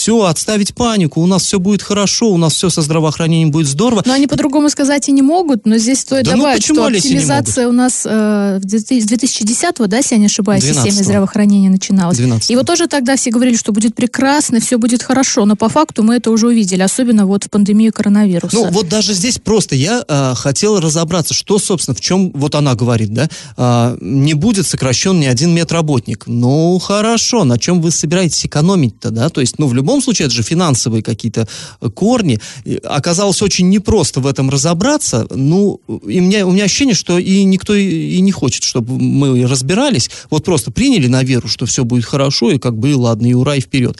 все, 0.00 0.24
отставить 0.24 0.74
панику, 0.74 1.20
у 1.20 1.26
нас 1.26 1.44
все 1.44 1.58
будет 1.58 1.82
хорошо, 1.82 2.30
у 2.30 2.38
нас 2.38 2.54
все 2.54 2.70
со 2.70 2.80
здравоохранением 2.80 3.50
будет 3.50 3.66
здорово. 3.66 4.02
Но 4.06 4.14
они 4.14 4.26
по-другому 4.26 4.70
сказать 4.70 5.06
и 5.10 5.12
не 5.12 5.20
могут, 5.20 5.66
но 5.66 5.76
здесь 5.76 6.00
стоит 6.00 6.24
Да 6.24 6.32
ну 6.32 6.38
добавить, 6.38 6.62
почему 6.62 6.88
что 6.88 6.96
оптимизация 6.96 7.68
у 7.68 7.72
нас 7.72 8.06
э, 8.06 8.58
в 8.62 8.64
2000 8.64 9.02
с 9.02 9.06
2010 9.06 9.76
да, 9.88 9.98
если 9.98 10.14
я 10.14 10.20
не 10.20 10.26
ошибаюсь, 10.26 10.64
в 10.64 10.66
системе 10.68 10.90
12-го. 10.92 11.04
здравоохранения 11.04 11.68
начиналась. 11.68 12.18
12-го. 12.18 12.52
И 12.52 12.56
вот 12.56 12.66
тоже 12.66 12.86
тогда 12.86 13.16
все 13.16 13.30
говорили, 13.30 13.56
что 13.56 13.72
будет 13.72 13.94
прекрасно, 13.94 14.60
все 14.60 14.78
будет 14.78 15.02
хорошо, 15.02 15.44
но 15.44 15.54
по 15.54 15.68
факту 15.68 16.02
мы 16.02 16.16
это 16.16 16.30
уже 16.30 16.46
увидели, 16.46 16.80
особенно 16.80 17.26
вот 17.26 17.44
в 17.44 17.50
пандемию 17.50 17.92
коронавируса. 17.92 18.56
Ну, 18.56 18.70
вот 18.70 18.88
даже 18.88 19.12
здесь 19.12 19.38
просто 19.38 19.74
я 19.74 20.02
а, 20.08 20.34
хотел 20.34 20.80
разобраться, 20.80 21.34
что, 21.34 21.58
собственно, 21.58 21.94
в 21.94 22.00
чем, 22.00 22.30
вот 22.30 22.54
она 22.54 22.74
говорит, 22.74 23.12
да, 23.12 23.28
а, 23.58 23.98
не 24.00 24.32
будет 24.32 24.66
сокращен 24.66 25.20
ни 25.20 25.26
один 25.26 25.54
медработник. 25.54 26.24
Ну, 26.26 26.78
хорошо, 26.78 27.44
на 27.44 27.58
чем 27.58 27.82
вы 27.82 27.90
собираетесь 27.90 28.46
экономить-то, 28.46 29.10
да? 29.10 29.28
То 29.28 29.42
есть, 29.42 29.58
ну, 29.58 29.66
в 29.66 29.74
любом 29.74 29.89
случае, 30.00 30.26
это 30.26 30.34
же 30.34 30.42
финансовые 30.42 31.02
какие-то 31.02 31.46
э, 31.80 31.90
корни. 31.90 32.38
Оказалось 32.84 33.42
очень 33.42 33.68
непросто 33.68 34.20
в 34.20 34.26
этом 34.26 34.50
разобраться. 34.50 35.26
Ну, 35.30 35.80
и 36.06 36.20
мне, 36.20 36.44
у 36.44 36.50
меня 36.52 36.64
ощущение, 36.64 36.94
что 36.94 37.18
и 37.18 37.44
никто 37.44 37.74
и, 37.74 38.20
не 38.20 38.32
хочет, 38.32 38.62
чтобы 38.64 38.98
мы 38.98 39.46
разбирались. 39.46 40.10
Вот 40.30 40.44
просто 40.44 40.70
приняли 40.70 41.08
на 41.08 41.22
веру, 41.22 41.48
что 41.48 41.66
все 41.66 41.84
будет 41.84 42.04
хорошо, 42.04 42.50
и 42.50 42.58
как 42.58 42.76
бы, 42.76 42.90
и 42.90 42.94
ладно, 42.94 43.26
и 43.26 43.34
ура, 43.34 43.56
и 43.56 43.60
вперед. 43.60 43.98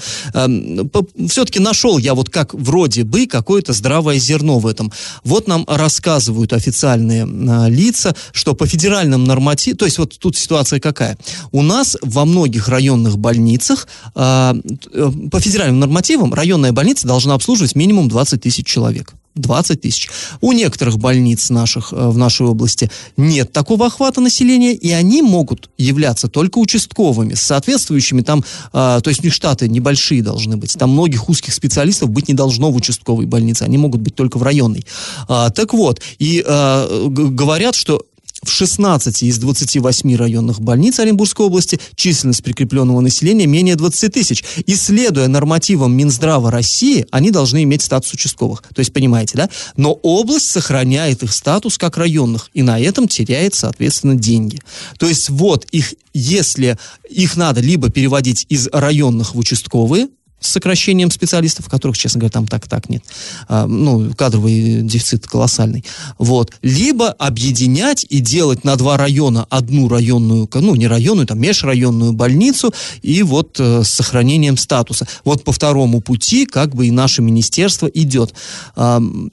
Все-таки 1.28 1.58
нашел 1.60 1.98
я 1.98 2.14
вот 2.14 2.30
как 2.30 2.54
вроде 2.54 3.04
бы 3.04 3.26
какое-то 3.26 3.72
здравое 3.72 4.18
зерно 4.18 4.58
в 4.58 4.66
этом. 4.66 4.92
Вот 5.24 5.48
нам 5.48 5.64
рассказывают 5.66 6.52
официальные 6.52 7.24
а, 7.24 7.68
лица, 7.68 8.14
что 8.32 8.54
по 8.54 8.66
федеральным 8.66 9.24
нормативам, 9.24 9.78
то 9.78 9.84
есть 9.84 9.98
вот 9.98 10.18
тут 10.18 10.36
ситуация 10.36 10.80
какая? 10.80 11.16
У 11.52 11.62
нас 11.62 11.96
во 12.02 12.24
многих 12.24 12.68
районных 12.68 13.18
больницах 13.18 13.88
а, 14.14 14.54
э, 14.92 15.10
по 15.30 15.40
федеральным 15.40 15.79
нормативам 15.80 16.32
районная 16.32 16.72
больница 16.72 17.06
должна 17.06 17.34
обслуживать 17.34 17.74
минимум 17.74 18.08
20 18.08 18.40
тысяч 18.40 18.66
человек. 18.66 19.14
20 19.36 19.80
тысяч. 19.80 20.08
У 20.40 20.52
некоторых 20.52 20.98
больниц 20.98 21.50
наших 21.50 21.92
э, 21.92 22.08
в 22.08 22.18
нашей 22.18 22.46
области 22.46 22.90
нет 23.16 23.52
такого 23.52 23.86
охвата 23.86 24.20
населения, 24.20 24.74
и 24.74 24.90
они 24.90 25.22
могут 25.22 25.70
являться 25.78 26.28
только 26.28 26.58
участковыми, 26.58 27.34
с 27.34 27.42
соответствующими 27.42 28.22
там, 28.22 28.44
а, 28.72 29.00
то 29.00 29.08
есть 29.08 29.20
у 29.20 29.24
них 29.24 29.32
штаты 29.32 29.68
небольшие 29.68 30.22
должны 30.22 30.56
быть, 30.56 30.76
там 30.76 30.90
многих 30.90 31.28
узких 31.28 31.54
специалистов 31.54 32.10
быть 32.10 32.28
не 32.28 32.34
должно 32.34 32.70
в 32.70 32.76
участковой 32.76 33.26
больнице, 33.26 33.62
они 33.62 33.78
могут 33.78 34.00
быть 34.00 34.14
только 34.14 34.38
в 34.38 34.42
районной. 34.42 34.84
А, 35.28 35.50
так 35.50 35.74
вот, 35.74 36.00
и 36.18 36.42
г- 36.42 37.08
говорят, 37.08 37.74
что 37.74 38.02
в 38.42 38.50
16 38.50 39.22
из 39.22 39.38
28 39.38 40.16
районных 40.16 40.60
больниц 40.60 40.98
Оренбургской 40.98 41.46
области 41.46 41.78
численность 41.94 42.42
прикрепленного 42.42 43.00
населения 43.00 43.46
менее 43.46 43.76
20 43.76 44.12
тысяч. 44.12 44.44
И 44.66 44.74
следуя 44.74 45.28
нормативам 45.28 45.92
Минздрава 45.96 46.50
России, 46.50 47.06
они 47.10 47.30
должны 47.30 47.62
иметь 47.64 47.82
статус 47.82 48.12
участковых. 48.12 48.62
То 48.74 48.80
есть, 48.80 48.92
понимаете, 48.92 49.36
да? 49.36 49.50
Но 49.76 49.92
область 49.92 50.50
сохраняет 50.50 51.22
их 51.22 51.32
статус 51.32 51.76
как 51.76 51.96
районных, 51.96 52.50
и 52.54 52.62
на 52.62 52.80
этом 52.80 53.08
теряет, 53.08 53.54
соответственно, 53.54 54.14
деньги. 54.14 54.60
То 54.98 55.06
есть, 55.06 55.28
вот 55.28 55.66
их, 55.70 55.94
если 56.14 56.78
их 57.08 57.36
надо 57.36 57.60
либо 57.60 57.90
переводить 57.90 58.46
из 58.48 58.68
районных 58.72 59.34
в 59.34 59.38
участковые, 59.38 60.08
с 60.40 60.48
сокращением 60.48 61.10
специалистов, 61.10 61.68
которых, 61.68 61.96
честно 61.98 62.20
говоря, 62.20 62.32
там 62.32 62.46
так-так 62.46 62.88
нет. 62.88 63.04
А, 63.48 63.66
ну, 63.66 64.12
кадровый 64.14 64.82
дефицит 64.82 65.26
колоссальный. 65.26 65.84
Вот. 66.18 66.52
Либо 66.62 67.10
объединять 67.10 68.06
и 68.08 68.20
делать 68.20 68.64
на 68.64 68.76
два 68.76 68.96
района 68.96 69.46
одну 69.50 69.88
районную, 69.88 70.48
ну, 70.52 70.74
не 70.74 70.86
районную, 70.86 71.26
там, 71.26 71.38
межрайонную 71.40 72.12
больницу, 72.12 72.72
и 73.02 73.22
вот 73.22 73.60
э, 73.60 73.82
с 73.84 73.90
сохранением 73.90 74.56
статуса. 74.56 75.06
Вот 75.24 75.44
по 75.44 75.52
второму 75.52 76.00
пути, 76.00 76.46
как 76.46 76.74
бы 76.74 76.86
и 76.86 76.90
наше 76.90 77.22
министерство 77.22 77.86
идет. 77.86 78.34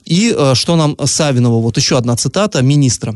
И 0.04 0.34
э, 0.36 0.54
что 0.54 0.76
нам 0.76 0.96
Савинова, 1.02 1.60
вот 1.60 1.76
еще 1.76 1.96
одна 1.96 2.16
цитата 2.16 2.62
министра. 2.62 3.14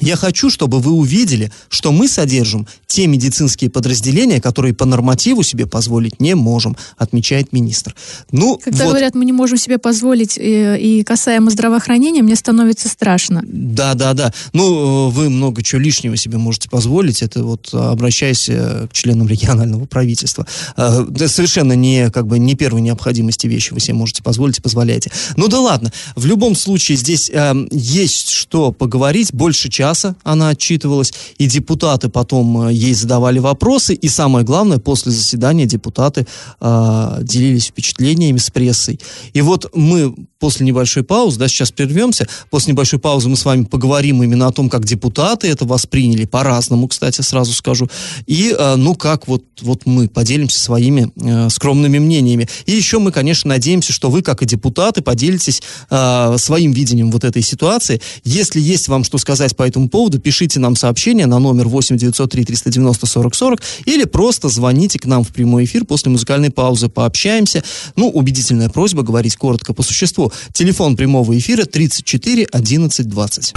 Я 0.00 0.16
хочу, 0.16 0.50
чтобы 0.50 0.80
вы 0.80 0.92
увидели, 0.92 1.52
что 1.68 1.92
мы 1.92 2.08
содержим 2.08 2.66
те 2.86 3.06
медицинские 3.06 3.70
подразделения, 3.70 4.40
которые 4.40 4.74
по 4.74 4.84
нормативу 4.84 5.42
себе 5.42 5.66
позволить 5.66 6.20
не 6.20 6.34
можем, 6.34 6.76
отмечает 6.96 7.52
министр. 7.52 7.94
Ну, 8.30 8.60
Когда 8.62 8.84
вот, 8.84 8.90
говорят, 8.90 9.14
мы 9.14 9.24
не 9.24 9.32
можем 9.32 9.58
себе 9.58 9.78
позволить, 9.78 10.38
э, 10.38 10.78
и 10.78 11.02
касаемо 11.02 11.50
здравоохранения, 11.50 12.22
мне 12.22 12.36
становится 12.36 12.88
страшно. 12.88 13.42
да, 13.46 13.94
да, 13.94 14.14
да. 14.14 14.32
Ну, 14.52 15.08
э, 15.08 15.10
вы 15.10 15.30
много 15.30 15.62
чего 15.62 15.80
лишнего 15.80 16.16
себе 16.16 16.38
можете 16.38 16.68
позволить. 16.68 17.22
Это 17.22 17.42
вот 17.44 17.72
обращаясь 17.72 18.48
э, 18.48 18.86
к 18.88 18.92
членам 18.92 19.28
регионального 19.28 19.86
правительства. 19.86 20.46
Э, 20.76 21.04
да, 21.08 21.28
совершенно 21.28 21.72
не, 21.72 22.10
как 22.10 22.26
бы, 22.26 22.38
не 22.38 22.54
первой 22.54 22.80
необходимости 22.80 23.46
вещи 23.46 23.72
вы 23.72 23.80
себе 23.80 23.94
можете 23.94 24.22
позволить 24.22 24.58
и 24.58 24.62
позволяете. 24.62 25.10
Ну 25.36 25.48
да 25.48 25.60
ладно. 25.60 25.92
В 26.14 26.26
любом 26.26 26.54
случае 26.54 26.98
здесь 26.98 27.30
э, 27.32 27.54
есть 27.70 28.30
что 28.30 28.72
поговорить. 28.72 29.32
Больше 29.32 29.68
часа 29.86 30.16
она 30.24 30.48
отчитывалась, 30.48 31.12
и 31.38 31.46
депутаты 31.46 32.08
потом 32.08 32.68
э, 32.68 32.72
ей 32.72 32.94
задавали 32.94 33.38
вопросы. 33.38 33.94
И 33.94 34.08
самое 34.08 34.44
главное, 34.44 34.78
после 34.78 35.12
заседания 35.12 35.66
депутаты 35.66 36.26
э, 36.60 37.18
делились 37.22 37.66
впечатлениями 37.66 38.38
с 38.38 38.50
прессой. 38.50 38.98
И 39.34 39.42
вот 39.42 39.70
мы 39.74 40.14
после 40.38 40.66
небольшой 40.66 41.02
паузы, 41.02 41.38
да, 41.38 41.48
сейчас 41.48 41.72
прервемся, 41.72 42.28
после 42.50 42.72
небольшой 42.72 42.98
паузы 42.98 43.28
мы 43.28 43.36
с 43.36 43.44
вами 43.44 43.64
поговорим 43.64 44.22
именно 44.22 44.46
о 44.46 44.52
том, 44.52 44.68
как 44.68 44.84
депутаты 44.84 45.48
это 45.48 45.64
восприняли, 45.64 46.24
по-разному, 46.24 46.88
кстати, 46.88 47.22
сразу 47.22 47.52
скажу, 47.52 47.88
и, 48.26 48.54
э, 48.56 48.76
ну, 48.76 48.94
как 48.94 49.28
вот, 49.28 49.44
вот 49.60 49.86
мы 49.86 50.08
поделимся 50.08 50.60
своими 50.60 51.10
э, 51.16 51.48
скромными 51.50 51.98
мнениями. 51.98 52.48
И 52.66 52.72
еще 52.72 52.98
мы, 52.98 53.12
конечно, 53.12 53.48
надеемся, 53.48 53.92
что 53.92 54.10
вы, 54.10 54.22
как 54.22 54.42
и 54.42 54.46
депутаты, 54.46 55.02
поделитесь 55.02 55.62
э, 55.90 56.36
своим 56.38 56.72
видением 56.72 57.10
вот 57.10 57.24
этой 57.24 57.42
ситуации. 57.42 58.00
Если 58.24 58.60
есть 58.60 58.88
вам 58.88 59.04
что 59.04 59.18
сказать 59.18 59.56
по 59.56 59.62
этому 59.62 59.88
поводу, 59.88 60.18
пишите 60.18 60.60
нам 60.60 60.76
сообщение 60.76 61.26
на 61.26 61.38
номер 61.38 61.68
8 61.68 61.96
903 61.96 62.44
390 62.44 63.06
40 63.06 63.34
40 63.34 63.62
или 63.86 64.04
просто 64.04 64.48
звоните 64.48 64.98
к 64.98 65.06
нам 65.06 65.24
в 65.24 65.28
прямой 65.28 65.64
эфир 65.64 65.84
после 65.84 66.10
музыкальной 66.10 66.50
паузы, 66.50 66.88
пообщаемся. 66.88 67.62
Ну, 67.94 68.08
убедительная 68.08 68.68
просьба 68.68 69.02
говорить 69.02 69.36
коротко 69.36 69.72
по 69.72 69.82
существу. 69.82 70.32
Телефон 70.52 70.96
прямого 70.96 71.36
эфира 71.38 71.64
34 71.64 72.46
11 72.52 73.08
20. 73.08 73.52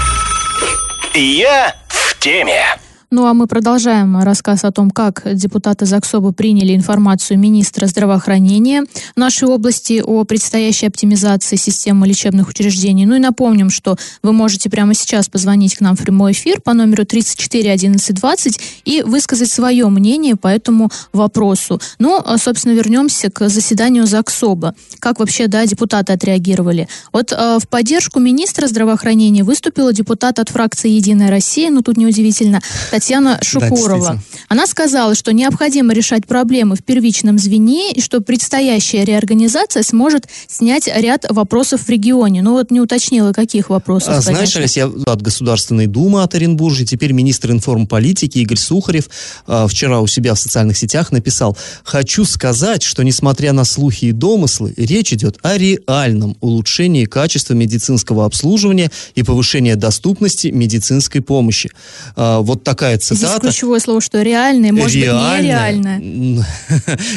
Я 1.16 1.76
в 1.88 2.20
теме. 2.20 2.64
Ну 3.12 3.26
а 3.26 3.34
мы 3.34 3.48
продолжаем 3.48 4.20
рассказ 4.20 4.64
о 4.64 4.72
том, 4.72 4.92
как 4.92 5.24
депутаты 5.34 5.88
ЗАГСОБа 5.88 6.32
приняли 6.32 6.76
информацию 6.76 7.40
министра 7.40 7.88
здравоохранения 7.88 8.84
нашей 9.16 9.48
области 9.48 10.04
о 10.06 10.26
предстоящей 10.26 10.86
оптимизации 10.86 11.56
системы 11.56 12.08
лечебных 12.08 12.50
учреждений. 12.50 13.08
Ну 13.08 13.16
и 13.16 13.20
напомним, 13.20 13.72
что 13.72 13.98
вы 14.22 14.32
можете 14.32 14.70
прямо 14.70 14.94
сейчас 14.94 15.28
позвонить 15.28 15.76
к 15.76 15.82
нам 15.82 15.96
в 15.96 16.04
прямой 16.04 16.34
эфир 16.34 16.62
по 16.62 16.74
номеру 16.74 17.04
34 17.04 17.72
11 17.72 18.16
20 18.16 18.62
и 18.86 19.02
высказать 19.02 19.52
свое 19.52 19.90
мнение 19.90 20.36
по 20.36 20.48
этому 20.48 20.92
вопросу. 21.12 21.82
Ну, 21.98 22.22
а, 22.24 22.38
собственно, 22.38 22.74
вернемся 22.74 23.32
к 23.32 23.50
заседанию 23.50 24.06
ЗАГСОБа. 24.06 24.76
Как 25.00 25.18
вообще, 25.18 25.48
да, 25.48 25.66
депутаты 25.66 26.14
отреагировали? 26.14 26.88
Вот 27.12 27.32
э, 27.32 27.58
в 27.60 27.68
поддержку 27.68 28.20
министра 28.20 28.68
здравоохранения 28.68 29.44
выступила 29.44 29.92
депутат 29.94 30.38
от 30.38 30.50
фракции 30.50 30.92
«Единая 30.92 31.32
Россия», 31.32 31.72
ну 31.72 31.82
тут 31.82 31.98
неудивительно, 31.98 32.62
Татьяна 33.00 33.40
Шукурова. 33.42 34.16
Да, 34.16 34.20
Она 34.50 34.68
сказала, 34.68 35.16
что 35.16 35.32
необходимо 35.32 35.94
решать 35.94 36.28
проблемы 36.28 36.76
в 36.76 36.84
первичном 36.84 37.40
звене 37.40 37.94
и 37.94 38.02
что 38.02 38.20
предстоящая 38.20 39.06
реорганизация 39.06 39.84
сможет 39.84 40.28
снять 40.48 40.90
ряд 40.94 41.26
вопросов 41.30 41.84
в 41.84 41.90
регионе. 41.90 42.42
Ну 42.42 42.54
вот 42.54 42.72
не 42.72 42.82
уточнила, 42.82 43.32
каких 43.32 43.70
вопросов. 43.70 44.16
А, 44.18 44.22
знаешь. 44.22 44.54
Олесь, 44.56 44.76
я 44.76 44.88
от 44.88 45.22
Государственной 45.22 45.88
Думы 45.88 46.24
от 46.24 46.36
Оренбуржья, 46.36 46.86
теперь 46.86 47.14
министр 47.14 47.52
информполитики 47.52 48.40
Игорь 48.40 48.58
Сухарев 48.58 49.10
а, 49.48 49.68
вчера 49.68 50.02
у 50.02 50.08
себя 50.08 50.34
в 50.34 50.40
социальных 50.40 50.78
сетях 50.78 51.14
написал, 51.14 51.58
хочу 51.84 52.26
сказать, 52.26 52.84
что 52.84 53.04
несмотря 53.04 53.54
на 53.54 53.64
слухи 53.64 54.06
и 54.06 54.12
домыслы, 54.12 54.74
речь 54.76 55.14
идет 55.14 55.38
о 55.42 55.58
реальном 55.58 56.36
улучшении 56.42 57.06
качества 57.06 57.54
медицинского 57.54 58.26
обслуживания 58.26 58.92
и 59.16 59.24
повышения 59.24 59.78
доступности 59.78 60.48
медицинской 60.48 61.22
помощи. 61.22 61.72
А, 62.18 62.40
вот 62.42 62.64
такая 62.64 62.89
Здесь 62.96 63.20
цитата. 63.20 63.42
ключевое 63.42 63.80
слово, 63.80 64.02
что 64.02 64.22
реальное, 64.22 64.72
может 64.72 64.96
Реальное. 64.96 65.98
быть, 65.98 66.06
нереальное. 66.06 66.46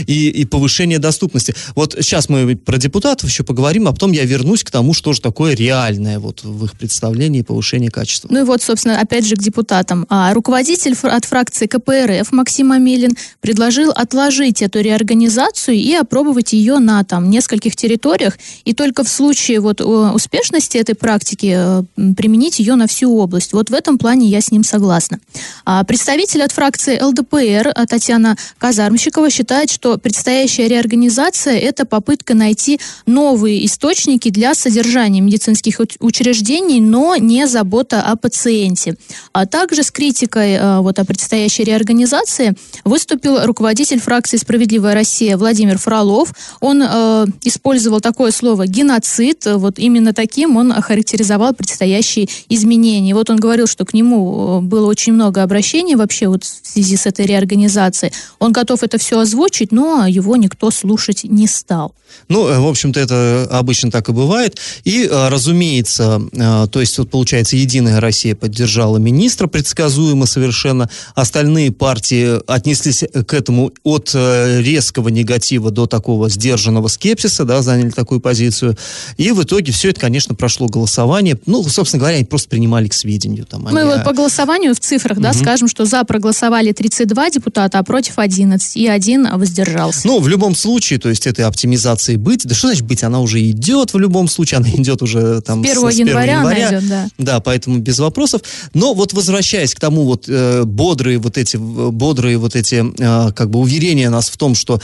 И, 0.07 0.29
и 0.29 0.45
повышение 0.45 0.99
доступности. 0.99 1.55
Вот 1.75 1.95
сейчас 2.01 2.29
мы 2.29 2.57
про 2.57 2.79
депутатов 2.79 3.29
еще 3.29 3.45
поговорим, 3.45 3.89
а 3.89 3.93
потом 3.93 4.13
я 4.13 4.25
вернусь 4.25 4.65
к 4.65 4.71
тому, 4.71 4.95
что 4.95 5.13
же 5.13 5.21
такое 5.21 5.55
реальное 5.55 6.19
вот 6.19 6.43
в 6.43 6.65
их 6.65 6.73
представлении 6.73 7.43
повышение 7.43 7.91
качества. 7.91 8.29
Ну 8.31 8.41
и 8.41 8.43
вот, 8.43 8.63
собственно, 8.63 9.01
опять 9.01 9.27
же 9.27 9.37
к 9.37 9.43
депутатам. 9.43 10.07
А, 10.09 10.33
руководитель 10.35 10.95
от 11.03 11.25
фракции 11.25 11.67
КПРФ 11.67 12.33
Максим 12.33 12.73
Амелин 12.73 13.17
предложил 13.41 13.91
отложить 13.91 14.63
эту 14.63 14.81
реорганизацию 14.81 15.77
и 15.77 15.95
опробовать 15.95 16.53
ее 16.53 16.79
на 16.79 17.05
там 17.05 17.31
нескольких 17.31 17.77
территориях, 17.77 18.39
и 18.65 18.75
только 18.75 19.05
в 19.05 19.09
случае 19.09 19.61
вот 19.61 19.81
успешности 19.81 20.79
этой 20.79 20.95
практики 20.95 21.55
э, 21.55 21.83
применить 22.15 22.59
ее 22.59 22.75
на 22.75 22.87
всю 22.87 23.17
область. 23.17 23.53
Вот 23.53 23.71
в 23.71 23.75
этом 23.75 23.99
плане 23.99 24.29
я 24.29 24.41
с 24.41 24.51
ним 24.51 24.65
согласна. 24.65 25.19
А 25.65 25.85
представитель 25.85 26.43
от 26.43 26.53
фракции 26.53 26.99
ЛДПР 27.01 27.73
а, 27.75 27.87
Татьяна 27.87 28.37
Казармщикова 28.59 29.31
считает, 29.31 29.71
что 29.71 29.97
предстоящая 29.99 30.69
реорганизация– 30.69 31.59
это 31.59 31.85
попытка 31.85 32.35
найти 32.35 32.81
новые 33.07 33.65
источники 33.67 34.31
для 34.31 34.55
содержания 34.55 35.21
медицинских 35.21 35.81
уч- 35.81 35.97
учреждений, 36.01 36.81
но 36.81 37.17
не 37.17 37.47
забота 37.47 38.03
о 38.03 38.17
пациенте. 38.17 38.97
А 39.33 39.47
также 39.47 39.83
с 39.83 39.91
критикой 39.91 40.53
э, 40.55 40.79
вот, 40.81 40.99
о 40.99 41.05
предстоящей 41.05 41.65
реорганизации 41.65 42.55
выступил 42.85 43.45
руководитель 43.45 44.01
фракции 44.01 44.37
«Справедливая 44.37 44.95
Россия» 44.95 45.37
Владимир 45.37 45.79
Фролов. 45.79 46.33
Он 46.61 46.83
э, 46.83 47.27
использовал 47.45 48.01
такое 48.01 48.33
слово 48.33 48.67
«геноцид». 48.67 49.47
Вот 49.47 49.79
именно 49.79 50.13
таким 50.13 50.57
он 50.57 50.73
охарактеризовал 50.73 51.55
предстоящие 51.55 52.29
изменения. 52.49 53.15
Вот 53.15 53.31
он 53.31 53.37
говорил, 53.37 53.67
что 53.67 53.85
к 53.85 53.95
нему 53.95 54.59
э, 54.59 54.61
было 54.63 54.87
очень 54.87 55.13
много 55.13 55.43
обращений 55.43 55.52
вообще 55.97 56.29
вот 56.29 56.45
в 56.45 56.67
связи 56.67 56.97
с 56.97 57.07
этой 57.07 57.27
реорганизацией. 57.27 58.13
Он 58.39 58.53
готов 58.53 58.83
это 58.83 58.99
все 58.99 59.19
озвучить, 59.19 59.73
но 59.73 60.07
его 60.07 60.37
никто 60.37 60.71
слушать 60.71 61.25
не 61.25 61.47
стал. 61.47 61.95
Ну, 62.29 62.49
э, 62.49 62.59
в 62.59 62.67
общем-то, 62.67 63.01
это 63.01 63.49
обычно 63.51 63.91
так 63.91 64.09
и 64.09 64.13
бывает. 64.13 64.59
И, 64.85 65.09
э, 65.11 65.29
разумеется, 65.29 66.23
э, 66.33 66.67
то 66.71 66.81
есть, 66.81 66.99
вот 66.99 67.11
получается, 67.11 67.57
Единая 67.57 68.01
Россия 68.01 68.35
поддержала 68.35 68.99
министра 68.99 69.47
предсказуемо 69.47 70.27
совершенно. 70.27 70.89
Остальные 71.15 71.73
партии 71.73 72.41
отнеслись 72.51 73.05
к 73.27 73.35
этому 73.35 73.73
от 73.83 74.15
резкого 74.15 75.09
негатива 75.09 75.71
до 75.71 75.87
такого 75.87 76.29
сдержанного 76.29 76.89
скепсиса, 76.89 77.45
да, 77.45 77.63
заняли 77.63 77.91
такую 77.91 78.21
позицию. 78.21 78.77
И 79.17 79.31
в 79.33 79.43
итоге 79.43 79.73
все 79.73 79.91
это, 79.91 80.01
конечно, 80.01 80.35
прошло 80.35 80.69
голосование. 80.69 81.39
Ну, 81.47 81.63
собственно 81.65 82.01
говоря, 82.01 82.17
они 82.17 82.25
просто 82.25 82.49
принимали 82.49 82.89
к 82.89 82.95
сведению. 82.95 83.47
Там, 83.47 83.63
Мы 83.63 83.81
они, 83.81 83.91
вот 83.91 84.01
а, 84.01 84.05
по 84.05 84.13
голосованию 84.13 84.75
в 84.75 84.81
цифрах, 84.81 85.19
да, 85.19 85.33
скажем, 85.43 85.69
что 85.69 85.85
за 85.85 86.05
проголосовали 86.05 86.73
32 86.73 87.31
депутата, 87.31 87.79
а 87.79 87.83
против 87.83 88.19
11, 88.19 88.77
и 88.77 88.87
один 88.89 89.29
воздержался. 89.37 90.07
Ну, 90.07 90.21
в 90.21 90.29
любом 90.29 90.55
случае, 90.55 90.99
то 90.99 91.09
есть 91.09 91.27
этой 91.27 91.45
оптимизации 91.45 92.17
быть, 92.17 92.47
да 92.47 92.55
что 92.55 92.69
значит 92.69 92.85
быть, 92.85 93.03
она 93.03 93.21
уже 93.21 93.41
идет 93.43 93.95
в 93.95 93.99
любом 93.99 94.29
случае, 94.29 94.59
она 94.59 94.69
идет 94.71 95.03
уже 95.03 95.41
там 95.41 95.65
С 95.65 95.71
1 95.71 95.81
с 95.81 95.85
1 95.85 96.07
января 96.09 96.41
она 96.41 96.59
идет, 96.59 96.89
да. 96.89 97.09
Да, 97.19 97.41
поэтому 97.41 97.79
без 97.79 97.99
вопросов. 97.99 98.43
Но 98.75 98.95
вот 98.95 99.13
возвращаясь 99.13 99.75
к 99.75 99.81
тому 99.81 100.05
вот 100.05 100.25
э, 100.29 100.65
бодрые 100.65 101.19
вот 101.19 101.39
эти, 101.39 101.57
бодрые 101.57 102.39
вот 102.39 102.57
эти 102.57 102.85
э, 102.99 103.33
как 103.33 103.51
бы 103.51 103.59
уверения 103.59 104.11
нас 104.11 104.29
в 104.29 104.37
том, 104.37 104.55
что 104.55 104.81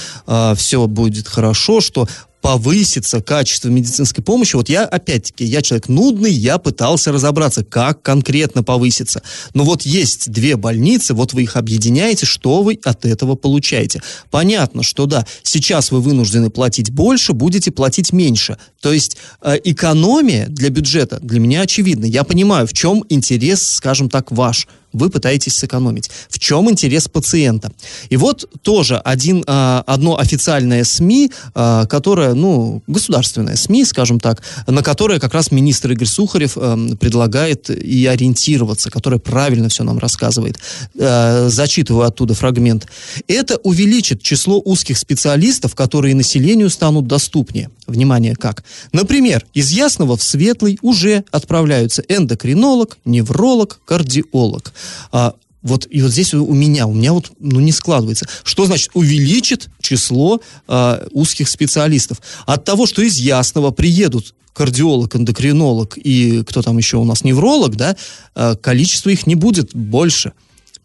все 0.56 0.86
будет 0.86 1.28
хорошо, 1.28 1.80
что 1.80 2.08
повысится 2.40 3.20
качество 3.20 3.68
медицинской 3.68 4.22
помощи. 4.22 4.56
Вот 4.56 4.68
я, 4.68 4.84
опять-таки, 4.84 5.44
я 5.44 5.60
человек 5.62 5.88
нудный, 5.88 6.32
я 6.32 6.58
пытался 6.58 7.12
разобраться, 7.12 7.64
как 7.64 8.02
конкретно 8.02 8.62
повысится. 8.62 9.22
Но 9.54 9.64
вот 9.64 9.82
есть 9.82 10.30
две 10.30 10.56
больницы, 10.56 11.14
вот 11.14 11.32
вы 11.32 11.42
их 11.42 11.56
объединяете, 11.56 12.26
что 12.26 12.62
вы 12.62 12.78
от 12.84 13.04
этого 13.04 13.34
получаете? 13.34 14.02
Понятно, 14.30 14.82
что 14.82 15.06
да, 15.06 15.26
сейчас 15.42 15.90
вы 15.90 16.00
вынуждены 16.00 16.50
платить 16.50 16.90
больше, 16.90 17.32
будете 17.32 17.70
платить 17.70 18.12
меньше. 18.12 18.56
То 18.80 18.92
есть 18.92 19.16
э, 19.42 19.58
экономия 19.64 20.46
для 20.46 20.70
бюджета 20.70 21.18
для 21.20 21.40
меня 21.40 21.62
очевидна. 21.62 22.04
Я 22.04 22.24
понимаю, 22.24 22.66
в 22.66 22.72
чем 22.72 23.04
интерес, 23.08 23.66
скажем 23.68 24.08
так, 24.08 24.30
ваш 24.30 24.68
вы 24.92 25.10
пытаетесь 25.10 25.56
сэкономить. 25.56 26.10
В 26.28 26.38
чем 26.38 26.70
интерес 26.70 27.08
пациента? 27.08 27.72
И 28.08 28.16
вот 28.16 28.48
тоже 28.62 28.96
один, 28.98 29.44
а, 29.46 29.82
одно 29.86 30.18
официальное 30.18 30.84
СМИ, 30.84 31.30
а, 31.54 31.86
которое, 31.86 32.34
ну, 32.34 32.82
государственное 32.86 33.56
СМИ, 33.56 33.84
скажем 33.84 34.20
так, 34.20 34.42
на 34.66 34.82
которое 34.82 35.20
как 35.20 35.34
раз 35.34 35.50
министр 35.50 35.92
Игорь 35.92 36.06
Сухарев 36.06 36.56
эм, 36.56 36.96
предлагает 36.96 37.70
и 37.70 38.06
ориентироваться, 38.06 38.90
которое 38.90 39.18
правильно 39.18 39.68
все 39.68 39.84
нам 39.84 39.98
рассказывает. 39.98 40.58
Зачитываю 40.94 42.06
оттуда 42.06 42.34
фрагмент. 42.34 42.86
Это 43.26 43.56
увеличит 43.58 44.22
число 44.22 44.60
узких 44.64 44.98
специалистов, 44.98 45.74
которые 45.74 46.14
населению 46.14 46.70
станут 46.70 47.06
доступнее. 47.06 47.70
Внимание, 47.86 48.36
как? 48.36 48.64
Например, 48.92 49.44
из 49.54 49.70
Ясного 49.70 50.16
в 50.16 50.22
Светлый 50.22 50.78
уже 50.82 51.24
отправляются 51.30 52.02
эндокринолог, 52.08 52.98
невролог, 53.04 53.80
кардиолог. 53.86 54.72
А, 55.12 55.34
вот 55.62 55.86
и 55.90 56.02
вот 56.02 56.12
здесь 56.12 56.34
у, 56.34 56.54
меня, 56.54 56.86
у 56.86 56.94
меня 56.94 57.12
вот 57.12 57.32
ну, 57.40 57.60
не 57.60 57.72
складывается. 57.72 58.26
Что 58.44 58.66
значит 58.66 58.90
увеличит 58.94 59.68
число 59.80 60.40
а, 60.66 61.06
узких 61.12 61.48
специалистов? 61.48 62.20
От 62.46 62.64
того, 62.64 62.86
что 62.86 63.02
из 63.02 63.16
Ясного 63.16 63.70
приедут 63.70 64.34
кардиолог, 64.52 65.14
эндокринолог 65.14 65.96
и 65.96 66.42
кто 66.44 66.62
там 66.62 66.78
еще 66.78 66.96
у 66.96 67.04
нас, 67.04 67.24
невролог, 67.24 67.76
да, 67.76 67.96
а, 68.34 68.56
количество 68.56 69.10
их 69.10 69.26
не 69.26 69.34
будет 69.34 69.74
больше. 69.74 70.32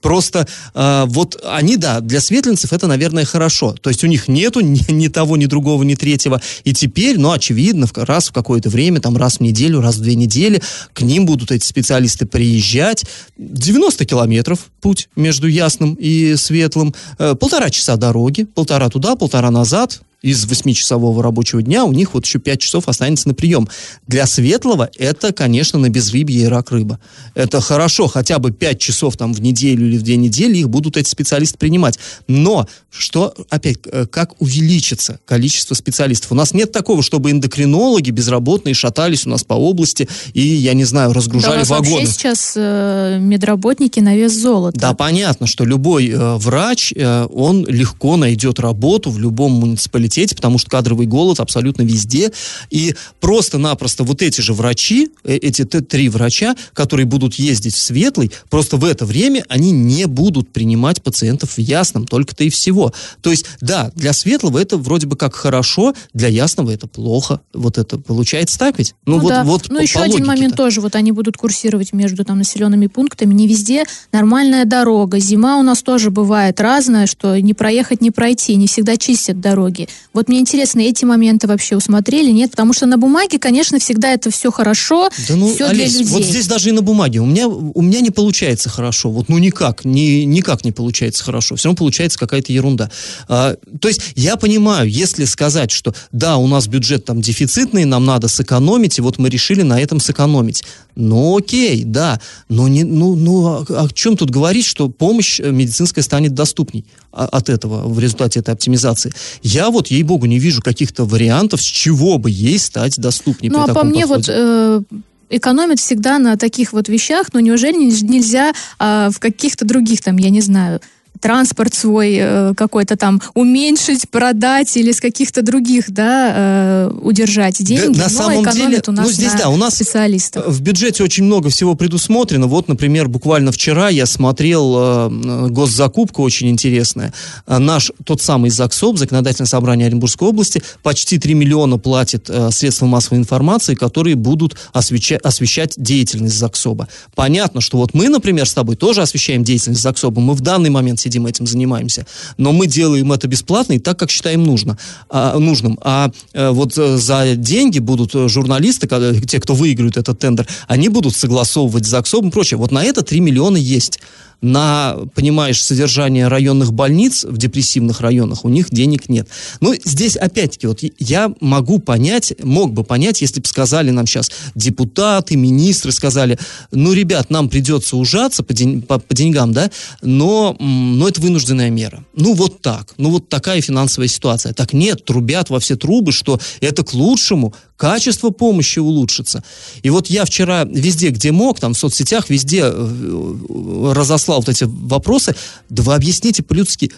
Просто 0.03 0.45
э, 0.75 1.05
вот 1.07 1.41
они, 1.45 1.77
да, 1.77 2.01
для 2.01 2.19
светлинцев 2.19 2.73
это, 2.73 2.87
наверное, 2.87 3.23
хорошо. 3.23 3.73
То 3.81 3.89
есть 3.89 4.03
у 4.03 4.07
них 4.07 4.27
нету 4.27 4.59
ни, 4.59 4.79
ни 4.91 5.07
того, 5.07 5.37
ни 5.37 5.45
другого, 5.45 5.81
ни 5.83 5.95
третьего. 5.95 6.41
И 6.65 6.73
теперь, 6.73 7.17
ну, 7.17 7.31
очевидно, 7.31 7.87
в, 7.87 7.97
раз 7.97 8.27
в 8.27 8.33
какое-то 8.33 8.69
время, 8.69 8.99
там, 8.99 9.15
раз 9.15 9.37
в 9.37 9.39
неделю, 9.39 9.79
раз 9.79 9.95
в 9.95 10.01
две 10.01 10.15
недели, 10.15 10.61
к 10.91 11.01
ним 11.01 11.25
будут 11.25 11.51
эти 11.51 11.65
специалисты 11.65 12.25
приезжать. 12.25 13.05
90 13.37 14.05
километров 14.05 14.59
путь 14.81 15.07
между 15.15 15.47
Ясным 15.47 15.93
и 15.93 16.35
Светлым. 16.35 16.93
Э, 17.17 17.35
полтора 17.35 17.69
часа 17.69 17.95
дороги, 17.95 18.43
полтора 18.43 18.89
туда, 18.89 19.15
полтора 19.15 19.51
назад 19.51 20.01
из 20.23 20.45
восьмичасового 20.45 21.21
рабочего 21.21 21.61
дня 21.61 21.83
у 21.83 21.91
них 21.91 22.13
вот 22.13 22.25
еще 22.25 22.39
5 22.39 22.59
часов 22.59 22.87
останется 22.87 23.27
на 23.27 23.33
прием. 23.33 23.67
Для 24.07 24.25
светлого 24.25 24.89
это, 24.97 25.33
конечно, 25.33 25.77
на 25.77 25.89
безрыбье 25.89 26.43
и 26.43 26.45
рак 26.45 26.71
рыба. 26.71 26.99
Это 27.35 27.59
хорошо, 27.59 28.07
хотя 28.07 28.39
бы 28.39 28.51
5 28.51 28.79
часов 28.79 29.17
там 29.17 29.33
в 29.33 29.41
неделю 29.41 29.85
или 29.85 29.97
в 29.97 30.01
две 30.01 30.15
недели 30.15 30.57
их 30.57 30.69
будут 30.69 30.95
эти 30.95 31.09
специалисты 31.09 31.57
принимать. 31.57 31.99
Но 32.27 32.67
что, 32.89 33.33
опять, 33.49 33.79
э, 33.85 34.05
как 34.09 34.41
увеличится 34.41 35.19
количество 35.25 35.75
специалистов? 35.75 36.31
У 36.31 36.35
нас 36.35 36.53
нет 36.53 36.71
такого, 36.71 37.03
чтобы 37.03 37.31
эндокринологи 37.31 38.11
безработные 38.11 38.73
шатались 38.73 39.25
у 39.25 39.29
нас 39.29 39.43
по 39.43 39.55
области 39.55 40.07
и, 40.33 40.41
я 40.41 40.73
не 40.73 40.85
знаю, 40.85 41.09
Да, 41.09 41.15
разгружали 41.15 41.59
нас 41.59 41.69
вагоны. 41.69 41.95
вообще 41.95 42.07
сейчас 42.07 42.53
э, 42.55 43.17
медработники 43.19 43.99
на 43.99 44.15
вес 44.15 44.31
золота. 44.33 44.79
Да, 44.79 44.93
понятно, 44.93 45.47
что 45.47 45.65
любой 45.65 46.07
э, 46.09 46.35
врач, 46.37 46.93
э, 46.95 47.27
он 47.33 47.65
легко 47.65 48.15
найдет 48.15 48.61
работу 48.61 49.11
в 49.11 49.19
любом 49.19 49.51
муниципалитете, 49.53 50.12
потому 50.35 50.57
что 50.57 50.69
кадровый 50.69 51.07
голод 51.07 51.39
абсолютно 51.39 51.83
везде. 51.83 52.31
И 52.69 52.95
просто-напросто 53.19 54.03
вот 54.03 54.21
эти 54.21 54.41
же 54.41 54.53
врачи, 54.53 55.09
э, 55.23 55.35
эти 55.35 55.63
три 55.63 56.09
врача, 56.09 56.55
которые 56.73 57.05
будут 57.05 57.35
ездить 57.35 57.75
в 57.75 57.79
Светлый, 57.79 58.31
просто 58.49 58.77
в 58.77 58.85
это 58.85 59.05
время 59.05 59.45
они 59.49 59.71
не 59.71 60.05
будут 60.07 60.51
принимать 60.51 61.01
пациентов 61.01 61.57
в 61.57 61.59
Ясном, 61.59 62.05
только-то 62.05 62.43
и 62.43 62.49
всего. 62.49 62.93
То 63.21 63.31
есть, 63.31 63.45
да, 63.61 63.91
для 63.95 64.13
Светлого 64.13 64.59
это 64.59 64.77
вроде 64.77 65.07
бы 65.07 65.15
как 65.15 65.35
хорошо, 65.35 65.93
для 66.13 66.27
Ясного 66.27 66.71
это 66.71 66.87
плохо. 66.87 67.41
Вот 67.53 67.77
это 67.77 67.97
получается 67.97 68.59
так 68.59 68.77
ведь? 68.77 68.95
Ну, 69.05 69.19
вот, 69.19 69.29
да. 69.29 69.43
вот 69.43 69.67
ну 69.69 69.79
еще 69.79 69.99
один 69.99 70.25
момент 70.25 70.55
тоже, 70.55 70.81
вот 70.81 70.95
они 70.95 71.11
будут 71.11 71.37
курсировать 71.37 71.93
между 71.93 72.23
там 72.23 72.37
населенными 72.37 72.87
пунктами, 72.87 73.33
не 73.33 73.47
везде 73.47 73.85
нормальная 74.11 74.65
дорога, 74.65 75.19
зима 75.19 75.57
у 75.57 75.63
нас 75.63 75.81
тоже 75.81 76.11
бывает 76.11 76.59
разная, 76.59 77.07
что 77.07 77.39
не 77.39 77.53
проехать, 77.53 78.01
не 78.01 78.11
пройти, 78.11 78.55
не 78.55 78.67
всегда 78.67 78.97
чистят 78.97 79.39
дороги. 79.39 79.87
Вот 80.13 80.27
мне 80.27 80.39
интересно, 80.39 80.81
эти 80.81 81.05
моменты 81.05 81.47
вообще 81.47 81.75
усмотрели, 81.75 82.31
нет? 82.31 82.51
Потому 82.51 82.73
что 82.73 82.85
на 82.85 82.97
бумаге, 82.97 83.39
конечно, 83.39 83.79
всегда 83.79 84.13
это 84.13 84.29
все 84.31 84.51
хорошо, 84.51 85.09
Да 85.27 85.35
ну, 85.35 85.53
все 85.53 85.65
Олесь, 85.65 85.91
для 85.93 85.99
людей. 86.01 86.13
вот 86.13 86.23
здесь 86.23 86.47
даже 86.47 86.69
и 86.69 86.71
на 86.71 86.81
бумаге. 86.81 87.19
У 87.19 87.25
меня, 87.25 87.47
у 87.47 87.81
меня 87.81 88.01
не 88.01 88.11
получается 88.11 88.69
хорошо. 88.69 89.09
Вот 89.09 89.29
ну 89.29 89.37
никак, 89.37 89.85
ни, 89.85 90.23
никак 90.23 90.65
не 90.65 90.71
получается 90.71 91.23
хорошо. 91.23 91.55
Все 91.55 91.67
равно 91.69 91.77
получается 91.77 92.19
какая-то 92.19 92.51
ерунда. 92.51 92.91
А, 93.27 93.55
то 93.79 93.87
есть 93.87 94.01
я 94.15 94.35
понимаю, 94.35 94.89
если 94.89 95.25
сказать, 95.25 95.71
что 95.71 95.93
да, 96.11 96.37
у 96.37 96.47
нас 96.47 96.67
бюджет 96.67 97.05
там 97.05 97.21
дефицитный, 97.21 97.85
нам 97.85 98.05
надо 98.05 98.27
сэкономить, 98.27 98.97
и 98.97 99.01
вот 99.01 99.17
мы 99.17 99.29
решили 99.29 99.61
на 99.61 99.79
этом 99.79 99.99
сэкономить. 99.99 100.63
Ну 100.95 101.37
окей, 101.37 101.83
да, 101.83 102.19
но 102.49 102.67
не, 102.67 102.83
ну, 102.83 103.15
ну 103.15 103.45
о, 103.47 103.65
о 103.67 103.89
чем 103.91 104.15
тут 104.15 104.29
говорить, 104.29 104.65
что 104.65 104.89
помощь 104.89 105.39
э, 105.39 105.49
медицинская 105.49 106.03
станет 106.03 106.35
доступней 106.35 106.85
а- 107.11 107.25
от 107.25 107.49
этого 107.49 107.87
в 107.87 107.99
результате 107.99 108.41
этой 108.41 108.53
оптимизации? 108.53 109.11
Я 109.41 109.71
вот, 109.71 109.87
ей-богу, 109.93 110.25
не 110.25 110.39
вижу 110.39 110.61
каких-то 110.61 111.05
вариантов, 111.05 111.61
с 111.61 111.65
чего 111.65 112.17
бы 112.17 112.29
ей 112.29 112.59
стать 112.59 112.97
доступней 112.99 113.49
Ну, 113.49 113.61
а 113.63 113.73
по 113.73 113.83
мне 113.83 114.05
вот 114.05 114.25
подходе. 114.25 114.37
э, 114.39 114.81
экономят 115.29 115.79
всегда 115.79 116.19
на 116.19 116.37
таких 116.37 116.73
вот 116.73 116.89
вещах, 116.89 117.27
но 117.33 117.39
неужели 117.39 117.75
нельз- 117.87 118.03
нельзя 118.03 118.53
а, 118.79 119.09
в 119.09 119.19
каких-то 119.19 119.65
других, 119.65 120.01
там, 120.01 120.17
я 120.17 120.29
не 120.29 120.41
знаю, 120.41 120.79
транспорт 121.19 121.73
свой 121.73 122.17
э, 122.19 122.53
какой-то 122.55 122.97
там 122.97 123.21
уменьшить, 123.33 124.09
продать 124.09 124.75
или 124.77 124.91
с 124.91 124.99
каких-то 124.99 125.41
других, 125.41 125.91
да, 125.91 126.33
э, 126.35 126.91
удержать 127.01 127.57
Да, 127.59 127.65
деньги, 127.65 127.97
на 127.97 128.03
но 128.03 128.09
самом 128.09 128.49
деле, 128.51 128.81
у 128.87 128.91
нас 128.91 129.05
ну 129.05 129.11
здесь 129.11 129.33
да, 129.33 129.49
у 129.49 129.57
нас 129.57 129.75
специалистов. 129.75 130.47
В 130.47 130.61
бюджете 130.61 131.03
очень 131.03 131.23
много 131.23 131.49
всего 131.49 131.75
предусмотрено. 131.75 132.47
Вот, 132.47 132.67
например, 132.67 133.07
буквально 133.07 133.51
вчера 133.51 133.89
я 133.89 134.05
смотрел 134.05 134.75
э, 134.77 135.47
госзакупку 135.49 136.23
очень 136.23 136.49
интересная. 136.49 137.13
Э, 137.47 137.57
наш 137.57 137.91
тот 138.05 138.21
самый 138.21 138.49
ЗАГСОБ, 138.49 138.97
Законодательное 138.97 139.47
собрание 139.47 139.87
Оренбургской 139.87 140.27
области, 140.27 140.61
почти 140.81 141.17
3 141.19 141.33
миллиона 141.33 141.77
платит 141.77 142.29
э, 142.29 142.51
средствам 142.51 142.89
массовой 142.89 143.19
информации, 143.19 143.75
которые 143.75 144.15
будут 144.15 144.55
освеща- 144.73 145.17
освещать 145.17 145.73
деятельность 145.77 146.37
ЗАГСОБа. 146.37 146.87
Понятно, 147.15 147.61
что 147.61 147.77
вот 147.77 147.93
мы, 147.93 148.09
например, 148.09 148.47
с 148.47 148.53
тобой 148.53 148.75
тоже 148.75 149.01
освещаем 149.01 149.43
деятельность 149.43 149.81
ЗАГСОБа. 149.81 150.19
Мы 150.19 150.33
в 150.33 150.41
данный 150.41 150.69
момент 150.69 150.99
сидим 151.03 151.25
этим 151.25 151.45
занимаемся. 151.45 152.05
Но 152.37 152.51
мы 152.51 152.67
делаем 152.67 153.11
это 153.11 153.27
бесплатно 153.27 153.73
и 153.73 153.79
так, 153.79 153.99
как 153.99 154.09
считаем 154.09 154.43
нужно, 154.43 154.77
а, 155.09 155.37
нужным. 155.37 155.77
А 155.81 156.11
э, 156.33 156.49
вот 156.49 156.77
э, 156.77 156.97
за 156.97 157.35
деньги 157.35 157.79
будут 157.79 158.15
э, 158.15 158.27
журналисты, 158.29 158.87
когда- 158.87 159.13
те, 159.13 159.39
кто 159.39 159.53
выиграют 159.53 159.97
этот 159.97 160.19
тендер, 160.19 160.47
они 160.67 160.89
будут 160.89 161.15
согласовывать 161.15 161.85
с 161.85 161.89
ЗАГСом 161.89 162.29
и 162.29 162.31
прочее. 162.31 162.57
Вот 162.57 162.71
на 162.71 162.83
это 162.83 163.01
3 163.01 163.19
миллиона 163.19 163.57
есть. 163.57 163.99
На, 164.43 164.97
понимаешь, 165.15 165.63
содержание 165.63 166.27
районных 166.27 166.73
больниц 166.73 167.23
в 167.23 167.37
депрессивных 167.37 168.01
районах 168.01 168.43
у 168.43 168.49
них 168.49 168.69
денег 168.69 169.07
нет. 169.07 169.29
Ну, 169.61 169.73
здесь 169.85 170.17
опять-таки, 170.17 170.67
вот 170.67 170.81
я 170.99 171.31
могу 171.39 171.79
понять, 171.79 172.33
мог 172.43 172.73
бы 172.73 172.83
понять, 172.83 173.21
если 173.21 173.39
бы 173.39 173.47
сказали 173.47 173.89
нам 173.91 174.05
сейчас 174.05 174.29
депутаты, 174.53 175.37
министры 175.37 175.93
сказали, 175.93 176.37
ну, 176.71 176.91
ребят, 176.91 177.29
нам 177.29 177.47
придется 177.47 177.95
ужаться 177.95 178.43
по, 178.43 178.53
день- 178.53 178.81
по- 178.81 178.99
по 178.99 179.15
деньгам, 179.15 179.53
да, 179.53 179.71
но, 180.01 180.57
но 180.59 181.07
это 181.07 181.21
вынужденная 181.21 181.69
мера. 181.69 182.03
Ну, 182.13 182.33
вот 182.33 182.61
так. 182.61 182.93
Ну, 182.97 183.11
вот 183.11 183.29
такая 183.29 183.61
финансовая 183.61 184.09
ситуация. 184.09 184.53
Так 184.53 184.73
нет, 184.73 185.05
трубят 185.05 185.49
во 185.51 185.61
все 185.61 185.77
трубы, 185.77 186.11
что 186.11 186.37
это 186.59 186.83
к 186.83 186.93
лучшему, 186.93 187.53
качество 187.83 188.29
помощи 188.29 188.79
улучшится. 188.79 189.43
И 189.81 189.89
вот 189.89 190.07
я 190.07 190.23
вчера 190.23 190.63
везде, 190.63 191.09
где 191.09 191.33
мог, 191.33 191.59
там 191.59 191.73
в 191.73 191.77
соцсетях, 191.77 192.29
везде 192.29 192.61
э, 192.63 192.71
э, 192.71 193.91
разослал 193.93 194.39
вот 194.39 194.47
эти 194.47 194.63
вопросы. 194.63 195.35
Да 195.67 195.83
вы 195.83 195.93
объясните 195.93 196.43
по-людски. 196.43 196.93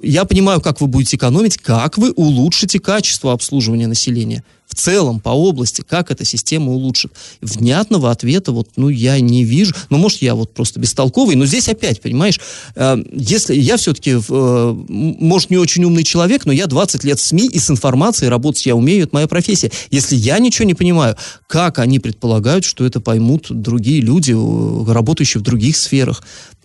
Я 0.00 0.24
понимаю, 0.24 0.60
как 0.60 0.80
вы 0.80 0.86
будете 0.86 1.16
экономить, 1.16 1.58
как 1.58 1.98
вы 1.98 2.12
улучшите 2.12 2.78
качество 2.78 3.32
обслуживания 3.32 3.88
населения. 3.88 4.44
В 4.68 4.74
целом, 4.74 5.18
по 5.18 5.30
области, 5.30 5.82
как 5.86 6.10
эта 6.10 6.24
система 6.24 6.72
улучшит. 6.72 7.12
Внятного 7.40 8.10
ответа 8.10 8.52
вот, 8.52 8.68
ну, 8.76 8.90
я 8.90 9.18
не 9.18 9.42
вижу. 9.42 9.74
Ну, 9.88 9.96
может, 9.96 10.20
я 10.20 10.34
вот 10.34 10.52
просто 10.52 10.78
бестолковый, 10.78 11.36
но 11.36 11.46
здесь 11.46 11.68
опять, 11.68 12.02
понимаешь, 12.02 12.38
э, 12.76 13.02
если 13.12 13.54
я 13.54 13.78
все-таки, 13.78 14.16
э, 14.16 14.74
может, 14.88 15.50
не 15.50 15.56
очень 15.56 15.84
умный 15.84 16.04
человек, 16.04 16.44
но 16.44 16.52
я 16.52 16.66
20 16.66 17.02
лет 17.04 17.18
в 17.18 17.24
СМИ, 17.24 17.48
и 17.48 17.58
с 17.58 17.70
информацией 17.70 18.28
работать 18.28 18.66
я 18.66 18.76
умею, 18.76 19.04
это 19.04 19.14
моя 19.14 19.26
профессия. 19.26 19.72
Если 19.90 20.16
я 20.16 20.38
ничего 20.38 20.66
не 20.66 20.74
понимаю, 20.74 21.16
как 21.46 21.78
они 21.78 21.98
предполагают, 21.98 22.64
что 22.64 22.84
это 22.84 23.00
поймут 23.00 23.46
другие 23.48 24.02
люди, 24.02 24.32
работающие 24.90 25.40
в 25.40 25.44
других 25.44 25.76
сферах? 25.76 26.22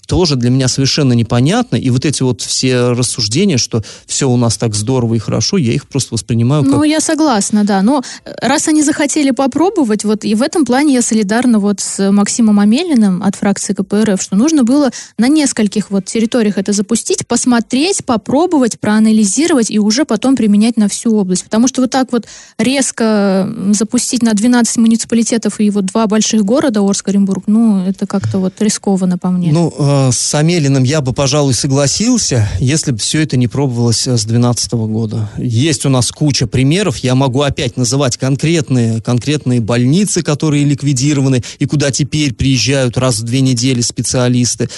Тоже 0.08 0.36
для 0.36 0.50
меня 0.50 0.68
совершенно 0.68 1.13
непонятно. 1.13 1.76
И 1.76 1.89
вот 1.89 2.06
эти 2.06 2.24
вот 2.24 2.42
все 2.42 2.89
рассуждения, 2.89 3.58
что 3.58 3.84
все 4.06 4.30
у 4.30 4.38
нас 4.38 4.58
так 4.58 4.76
здорово 4.76 5.16
и 5.16 5.20
хорошо, 5.20 5.58
я 5.58 5.74
их 5.74 5.88
просто 5.88 6.13
воспринимаю 6.13 6.63
как... 6.63 6.72
Ну, 6.72 6.84
я 6.84 7.00
согласна, 7.00 7.63
да. 7.63 7.82
Но 7.82 8.04
э, 8.26 8.34
раз 8.42 8.68
они 8.68 8.84
захотели 8.84 9.32
попробовать, 9.32 10.04
вот 10.04 10.26
и 10.26 10.36
в 10.36 10.42
этом 10.42 10.66
плане 10.66 10.94
я 10.94 11.02
солидарна 11.02 11.60
вот 11.60 11.80
с 11.80 12.12
Максимом 12.12 12.60
Амелиным 12.60 13.24
от 13.24 13.36
фракции 13.36 13.74
КПРФ, 13.74 14.22
что 14.22 14.36
нужно 14.36 14.63
было 14.63 14.92
на 15.18 15.28
нескольких 15.28 15.92
вот 15.92 16.06
территориях 16.06 16.58
это 16.58 16.74
запустить, 16.74 17.26
посмотреть, 17.28 18.06
попробовать, 18.06 18.80
проанализировать 18.80 19.72
и 19.72 19.80
уже 19.80 20.06
потом 20.06 20.36
применять 20.36 20.78
на 20.78 20.88
всю 20.88 21.16
область. 21.16 21.44
Потому 21.44 21.68
что 21.68 21.82
вот 21.82 21.92
так 21.92 22.12
вот 22.12 22.26
резко 22.58 23.50
запустить 23.72 24.22
на 24.22 24.34
12 24.34 24.78
муниципалитетов 24.78 25.60
и 25.60 25.70
вот 25.70 25.86
два 25.86 26.08
больших 26.08 26.44
города, 26.44 26.82
Орск, 26.82 27.08
Оренбург, 27.08 27.44
ну, 27.48 27.86
это 27.86 28.06
как-то 28.06 28.39
вот 28.39 28.54
рискованно 28.62 29.18
по 29.18 29.30
мне. 29.30 29.52
Ну, 29.52 29.74
э, 29.93 30.12
с 30.12 30.36
Амелиным 30.36 30.84
я 30.84 31.01
бы, 31.01 31.13
пожалуй, 31.13 31.53
согласился, 31.53 32.49
если 32.60 32.91
бы 32.91 32.97
все 32.97 33.21
это 33.21 33.38
не 33.38 33.47
пробовалось 33.47 34.08
э, 34.08 34.17
с 34.17 34.25
2012 34.25 34.73
года. 34.73 35.29
Есть 35.38 35.86
у 35.86 35.89
нас 35.89 36.12
куча 36.12 36.47
примеров, 36.47 36.97
я 36.97 37.15
могу 37.15 37.41
опять 37.41 37.77
называть 37.77 38.17
конкретные, 38.17 39.01
конкретные 39.01 39.60
больницы, 39.62 40.23
которые 40.23 40.63
ликвидированы, 40.65 41.43
и 41.60 41.65
куда 41.65 41.91
теперь 41.91 42.34
приезжают 42.34 42.97
раз 42.97 43.19
в 43.19 43.23
две 43.23 43.41
недели 43.41 43.82
специалисты. 43.82 44.69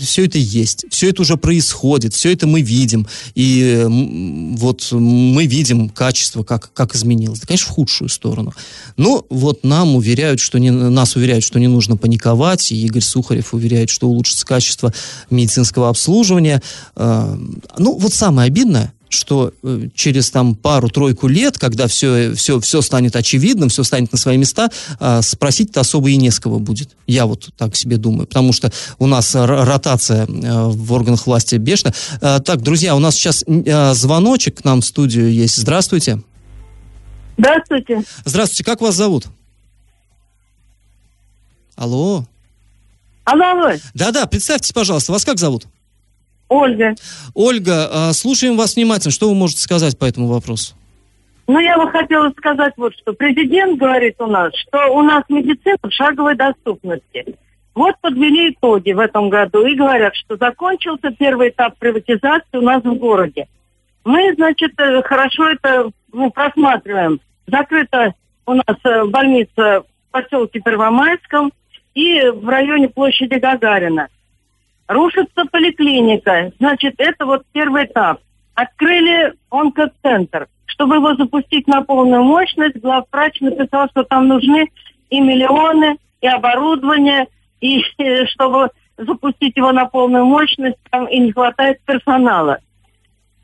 все 0.00 0.24
это 0.26 0.38
есть, 0.38 0.86
все 0.90 1.10
это 1.10 1.22
уже 1.22 1.36
происходит, 1.36 2.14
все 2.14 2.32
это 2.32 2.46
мы 2.46 2.62
видим. 2.62 3.06
И 3.34 3.62
э, 3.62 3.86
вот 3.88 4.88
мы 4.92 5.46
видим 5.46 5.88
качество, 5.88 6.42
как, 6.42 6.72
как 6.72 6.94
изменилось. 6.94 7.40
Конечно, 7.40 7.68
в 7.68 7.74
худшую 7.74 8.08
сторону. 8.08 8.52
Но 8.96 9.24
вот 9.30 9.64
нам 9.64 9.96
уверяют, 9.96 10.40
что 10.40 10.58
не, 10.58 10.70
нас 10.70 11.16
уверяют, 11.16 11.44
что 11.44 11.58
не 11.58 11.68
нужно 11.68 11.96
паниковать, 11.96 12.72
и 12.72 12.86
Игорь 12.86 13.02
Сухарев 13.02 13.54
уверяет, 13.54 13.90
что 13.90 14.08
улучшится 14.08 14.41
качество 14.44 14.92
медицинского 15.30 15.88
обслуживания. 15.88 16.62
Э, 16.96 17.36
Ну, 17.78 17.98
вот 17.98 18.12
самое 18.12 18.46
обидное, 18.48 18.92
что 19.08 19.52
э, 19.62 19.88
через 19.94 20.30
там 20.30 20.54
пару-тройку 20.54 21.28
лет, 21.28 21.58
когда 21.58 21.86
все, 21.86 22.34
все, 22.34 22.58
все 22.60 22.80
станет 22.80 23.14
очевидным, 23.14 23.68
все 23.68 23.84
станет 23.84 24.10
на 24.12 24.18
свои 24.18 24.38
места, 24.38 24.70
э, 25.00 25.20
спросить-то 25.22 25.80
особо 25.80 26.08
и 26.08 26.16
не 26.16 26.30
с 26.30 26.40
кого 26.40 26.58
будет. 26.58 26.90
Я 27.06 27.26
вот 27.26 27.50
так 27.58 27.76
себе 27.76 27.98
думаю. 27.98 28.26
Потому 28.26 28.52
что 28.52 28.72
у 28.98 29.06
нас 29.06 29.34
ротация 29.34 30.26
в 30.26 30.92
органах 30.92 31.26
власти 31.26 31.56
бешеная. 31.56 31.94
Э, 32.20 32.40
Так, 32.40 32.62
друзья, 32.62 32.96
у 32.96 32.98
нас 33.00 33.14
сейчас 33.14 33.44
звоночек 33.98 34.62
к 34.62 34.64
нам 34.64 34.80
в 34.80 34.84
студию 34.86 35.30
есть. 35.30 35.56
Здравствуйте. 35.56 36.22
Здравствуйте. 37.36 38.04
Здравствуйте, 38.24 38.64
как 38.64 38.80
вас 38.80 38.94
зовут? 38.94 39.26
Алло. 41.76 42.26
Алло, 43.24 43.50
алло, 43.50 43.70
Да-да, 43.94 44.26
представьтесь, 44.26 44.72
пожалуйста, 44.72 45.12
вас 45.12 45.24
как 45.24 45.38
зовут? 45.38 45.64
Ольга. 46.48 46.94
Ольга, 47.34 47.88
э, 47.90 48.12
слушаем 48.12 48.56
вас 48.56 48.76
внимательно. 48.76 49.10
Что 49.12 49.28
вы 49.28 49.34
можете 49.34 49.62
сказать 49.62 49.98
по 49.98 50.04
этому 50.04 50.26
вопросу? 50.26 50.74
Ну, 51.46 51.58
я 51.58 51.78
бы 51.78 51.90
хотела 51.90 52.30
сказать 52.30 52.74
вот 52.76 52.94
что. 52.94 53.12
Президент 53.14 53.78
говорит 53.78 54.16
у 54.20 54.26
нас, 54.26 54.52
что 54.54 54.88
у 54.92 55.02
нас 55.02 55.24
медицина 55.28 55.78
в 55.82 55.92
шаговой 55.92 56.36
доступности. 56.36 57.36
Вот 57.74 57.94
подвели 58.00 58.50
итоги 58.50 58.92
в 58.92 58.98
этом 58.98 59.30
году 59.30 59.64
и 59.64 59.74
говорят, 59.74 60.14
что 60.14 60.36
закончился 60.36 61.10
первый 61.10 61.48
этап 61.48 61.78
приватизации 61.78 62.58
у 62.58 62.60
нас 62.60 62.82
в 62.82 62.94
городе. 62.94 63.46
Мы, 64.04 64.34
значит, 64.34 64.72
э, 64.78 65.02
хорошо 65.02 65.48
это 65.48 65.90
ну, 66.12 66.30
просматриваем. 66.30 67.20
Закрыта 67.46 68.14
у 68.46 68.54
нас 68.54 68.76
э, 68.84 69.04
больница 69.06 69.84
в 70.08 70.10
поселке 70.10 70.60
Первомайском 70.60 71.52
и 71.94 72.28
в 72.28 72.48
районе 72.48 72.88
площади 72.88 73.34
Гагарина. 73.34 74.08
Рушится 74.88 75.44
поликлиника. 75.50 76.52
Значит, 76.58 76.94
это 76.98 77.26
вот 77.26 77.44
первый 77.52 77.84
этап. 77.84 78.20
Открыли 78.54 79.34
онкоцентр. 79.50 80.48
Чтобы 80.66 80.96
его 80.96 81.14
запустить 81.14 81.66
на 81.66 81.82
полную 81.82 82.22
мощность, 82.22 82.76
главврач 82.78 83.40
написал, 83.40 83.88
что 83.90 84.04
там 84.04 84.28
нужны 84.28 84.70
и 85.10 85.20
миллионы, 85.20 85.98
и 86.20 86.26
оборудование, 86.26 87.28
и 87.60 87.82
э, 87.98 88.26
чтобы 88.26 88.70
запустить 88.96 89.56
его 89.56 89.72
на 89.72 89.86
полную 89.86 90.24
мощность, 90.24 90.78
там 90.90 91.06
и 91.06 91.18
не 91.18 91.32
хватает 91.32 91.80
персонала. 91.84 92.58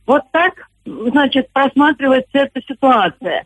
Вот 0.06 0.22
так, 0.32 0.68
значит, 0.84 1.50
просматривается 1.52 2.38
эта 2.38 2.62
ситуация. 2.62 3.44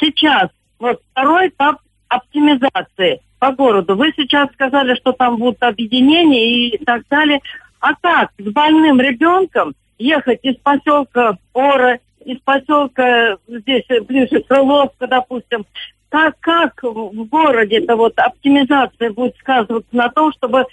Сейчас, 0.00 0.50
вот 0.78 1.00
второй 1.12 1.48
этап 1.48 1.78
оптимизации 2.08 3.20
по 3.38 3.52
городу. 3.52 3.96
Вы 3.96 4.12
сейчас 4.16 4.50
сказали, 4.52 4.94
что 4.94 5.12
там 5.12 5.36
будут 5.36 5.62
объединения 5.62 6.68
и 6.68 6.84
так 6.84 7.02
далее. 7.08 7.40
А 7.80 7.94
как 8.00 8.30
с 8.38 8.44
больным 8.44 9.00
ребенком 9.00 9.74
ехать 9.98 10.40
из 10.42 10.56
поселка 10.56 11.36
Ора 11.52 11.98
из 12.24 12.38
поселка 12.40 13.36
здесь 13.46 13.84
ближе 14.06 14.42
Крыловка, 14.42 15.06
допустим, 15.06 15.66
как, 16.08 16.38
как 16.40 16.82
в 16.82 17.24
городе 17.24 17.78
это 17.78 17.96
вот 17.96 18.18
оптимизация 18.18 19.10
будет 19.12 19.36
сказываться 19.36 19.94
на 19.94 20.08
том, 20.08 20.32
чтобы 20.32 20.64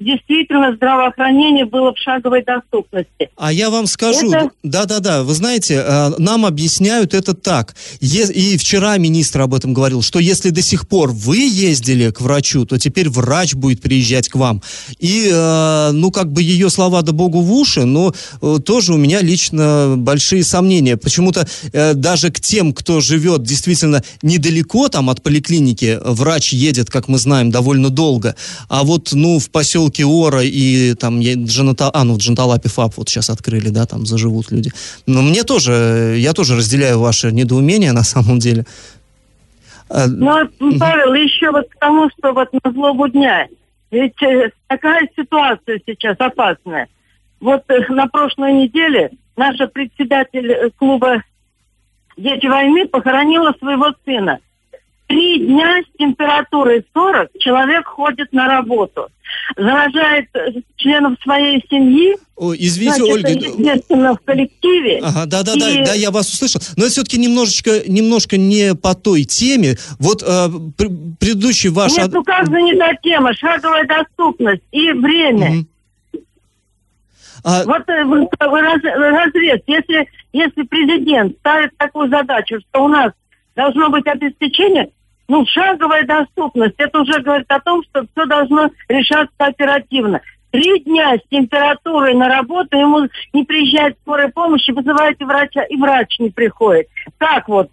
действительно 0.00 0.74
здравоохранение 0.74 1.66
было 1.66 1.94
в 1.94 1.98
шаговой 1.98 2.42
доступности. 2.42 3.30
А 3.36 3.52
я 3.52 3.70
вам 3.70 3.86
скажу, 3.86 4.32
Это- 4.32 4.50
да-да-да, 4.62 5.22
вы 5.22 5.34
знаете, 5.34 5.84
э, 5.86 6.12
нам 6.18 6.46
объясняют 6.46 7.14
это 7.14 7.34
так. 7.34 7.74
И 8.00 8.56
вчера 8.58 8.96
министр 8.96 9.42
об 9.42 9.54
этом 9.54 9.74
говорил, 9.74 10.02
что 10.02 10.18
если 10.18 10.50
до 10.50 10.62
сих 10.62 10.88
пор 10.88 11.10
вы 11.12 11.36
ездили 11.36 12.10
к 12.10 12.20
врачу, 12.20 12.64
то 12.64 12.78
теперь 12.78 13.10
врач 13.10 13.54
будет 13.54 13.82
приезжать 13.82 14.28
к 14.28 14.36
вам. 14.36 14.62
И, 14.98 15.28
э, 15.30 15.90
ну, 15.92 16.10
как 16.10 16.32
бы 16.32 16.42
ее 16.42 16.70
слова 16.70 17.02
да 17.02 17.12
богу 17.12 17.42
в 17.42 17.52
уши, 17.52 17.84
но 17.84 18.14
э, 18.40 18.58
тоже 18.64 18.94
у 18.94 18.96
меня 18.96 19.20
лично 19.20 19.94
большие 19.96 20.44
сомнения. 20.44 20.96
Почему-то 20.96 21.46
даже 21.94 22.30
к 22.30 22.40
тем, 22.40 22.72
кто 22.72 23.00
живет 23.00 23.42
действительно 23.42 24.02
недалеко 24.22 24.88
там 24.88 25.10
от 25.10 25.22
поликлиники, 25.22 25.98
врач 26.02 26.52
едет, 26.52 26.90
как 26.90 27.08
мы 27.08 27.18
знаем, 27.18 27.50
довольно 27.50 27.90
долго. 27.90 28.34
А 28.68 28.82
вот, 28.82 29.10
ну, 29.12 29.38
в 29.38 29.50
поселке 29.50 29.89
Ора 29.98 30.42
и 30.42 30.94
там 30.94 31.20
Джаната, 31.20 31.90
а, 31.92 32.04
ну, 32.04 32.14
в 32.14 32.18
Джанталапе 32.18 32.68
ФАП 32.68 32.96
вот 32.96 33.08
сейчас 33.08 33.30
открыли, 33.30 33.68
да, 33.68 33.86
там 33.86 34.06
заживут 34.06 34.50
люди. 34.50 34.70
Но 35.06 35.22
мне 35.22 35.42
тоже, 35.42 36.16
я 36.18 36.32
тоже 36.32 36.56
разделяю 36.56 37.00
ваше 37.00 37.32
недоумение 37.32 37.92
на 37.92 38.04
самом 38.04 38.38
деле. 38.38 38.64
Э, 39.90 40.06
Ну, 40.06 40.78
Павел, 40.78 41.14
еще 41.14 41.50
вот 41.50 41.68
к 41.68 41.78
тому, 41.78 42.08
что 42.10 42.32
вот 42.32 42.48
на 42.52 42.72
злобу 42.72 43.08
дня. 43.08 43.48
Ведь 43.90 44.22
э, 44.22 44.50
такая 44.68 45.08
ситуация 45.16 45.80
сейчас 45.84 46.16
опасная. 46.18 46.88
Вот 47.40 47.64
э, 47.68 47.92
на 47.92 48.06
прошлой 48.06 48.52
неделе 48.52 49.10
наша 49.36 49.66
председатель 49.66 50.52
э, 50.52 50.70
клуба 50.76 51.22
«Дети 52.16 52.46
войны» 52.46 52.86
похоронила 52.86 53.52
своего 53.58 53.92
сына. 54.04 54.38
Три 55.06 55.44
дня 55.44 55.82
с 55.82 55.98
температурой 55.98 56.86
40 56.94 57.30
человек 57.40 57.86
ходит 57.86 58.32
на 58.32 58.46
работу. 58.46 59.08
Заражает 59.56 60.28
членов 60.76 61.18
своей 61.22 61.64
семьи, 61.68 62.16
Ой, 62.36 62.56
извините, 62.58 62.96
значит, 63.04 63.14
Ольга, 63.14 63.28
э, 63.28 63.32
естественно, 63.34 64.14
в 64.14 64.20
коллективе. 64.20 65.00
Ага, 65.02 65.26
да, 65.26 65.42
да, 65.42 65.54
да, 65.56 65.70
И- 65.70 65.84
да, 65.84 65.94
я 65.94 66.10
вас 66.10 66.32
услышал. 66.32 66.60
Но 66.76 66.84
это 66.84 66.92
все-таки 66.92 67.18
немножечко, 67.18 67.82
немножко 67.86 68.36
не 68.36 68.74
по 68.74 68.94
той 68.94 69.24
теме. 69.24 69.76
Вот 69.98 70.22
э, 70.22 70.48
пр- 70.76 70.90
предыдущий 71.18 71.70
ваш... 71.70 71.96
Нет, 71.96 72.10
ну 72.12 72.22
как 72.24 72.46
занята 72.46 72.94
тема? 73.02 73.34
Шаговая 73.34 73.86
доступность 73.86 74.62
и 74.72 74.92
время. 74.92 75.50
Мгм. 75.50 75.66
А, 77.42 77.64
Вот 77.64 77.88
э, 77.88 78.02
раз- 78.40 78.82
разрез. 78.84 79.60
Если, 79.66 80.08
если 80.32 80.62
президент 80.62 81.36
ставит 81.38 81.76
такую 81.76 82.08
задачу, 82.10 82.58
что 82.70 82.84
у 82.84 82.88
нас 82.88 83.12
должно 83.56 83.88
быть 83.90 84.06
обеспечение, 84.06 84.90
ну, 85.30 85.46
шаговая 85.46 86.04
доступность, 86.04 86.74
это 86.78 87.00
уже 87.00 87.20
говорит 87.20 87.46
о 87.50 87.60
том, 87.60 87.84
что 87.84 88.04
все 88.04 88.26
должно 88.26 88.68
решаться 88.88 89.30
оперативно. 89.38 90.20
Три 90.50 90.80
дня 90.80 91.14
с 91.14 91.20
температурой 91.30 92.14
на 92.14 92.28
работу, 92.28 92.76
ему 92.76 93.08
не 93.32 93.44
приезжает 93.44 93.96
скорая 94.02 94.28
помощь, 94.30 94.68
и 94.68 94.72
вызываете 94.72 95.24
врача, 95.24 95.62
и 95.62 95.76
врач 95.76 96.18
не 96.18 96.30
приходит. 96.30 96.88
Как 97.18 97.48
вот? 97.48 97.70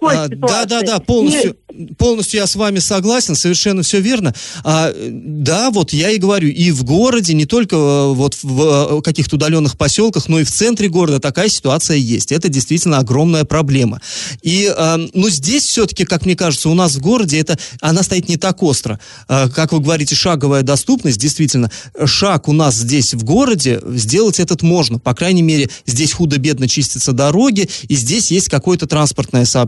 А? 0.00 0.28
Да, 0.28 0.64
да, 0.64 0.82
да, 0.82 0.98
полностью, 0.98 1.56
полностью 1.98 2.40
я 2.40 2.46
с 2.46 2.56
вами 2.56 2.78
согласен, 2.78 3.34
совершенно 3.34 3.82
все 3.82 4.00
верно. 4.00 4.34
А, 4.64 4.92
да, 4.96 5.70
вот 5.70 5.92
я 5.92 6.10
и 6.10 6.18
говорю, 6.18 6.48
и 6.48 6.70
в 6.70 6.84
городе, 6.84 7.34
не 7.34 7.46
только 7.46 7.76
э, 7.76 8.12
вот 8.14 8.38
в 8.42 8.98
э, 8.98 9.02
каких-то 9.02 9.36
удаленных 9.36 9.76
поселках, 9.76 10.28
но 10.28 10.40
и 10.40 10.44
в 10.44 10.50
центре 10.50 10.88
города 10.88 11.20
такая 11.20 11.48
ситуация 11.48 11.96
есть. 11.96 12.32
Это 12.32 12.48
действительно 12.48 12.98
огромная 12.98 13.44
проблема. 13.44 14.00
И, 14.42 14.72
э, 14.74 14.96
ну, 15.12 15.28
здесь 15.28 15.64
все-таки, 15.64 16.04
как 16.04 16.24
мне 16.24 16.36
кажется, 16.36 16.68
у 16.68 16.74
нас 16.74 16.96
в 16.96 17.00
городе 17.00 17.38
это, 17.38 17.58
она 17.80 18.02
стоит 18.02 18.28
не 18.28 18.36
так 18.36 18.62
остро. 18.62 18.98
Э, 19.28 19.48
как 19.48 19.72
вы 19.72 19.80
говорите, 19.80 20.14
шаговая 20.14 20.62
доступность, 20.62 21.18
действительно, 21.18 21.70
шаг 22.04 22.48
у 22.48 22.52
нас 22.52 22.74
здесь 22.76 23.14
в 23.14 23.24
городе, 23.24 23.80
сделать 23.88 24.40
этот 24.40 24.62
можно. 24.62 24.98
По 24.98 25.14
крайней 25.14 25.42
мере, 25.42 25.68
здесь 25.86 26.12
худо-бедно 26.12 26.68
чистятся 26.68 27.12
дороги, 27.12 27.68
и 27.88 27.94
здесь 27.94 28.30
есть 28.30 28.48
какое-то 28.48 28.86
транспортное 28.86 29.44
сообщение. 29.44 29.65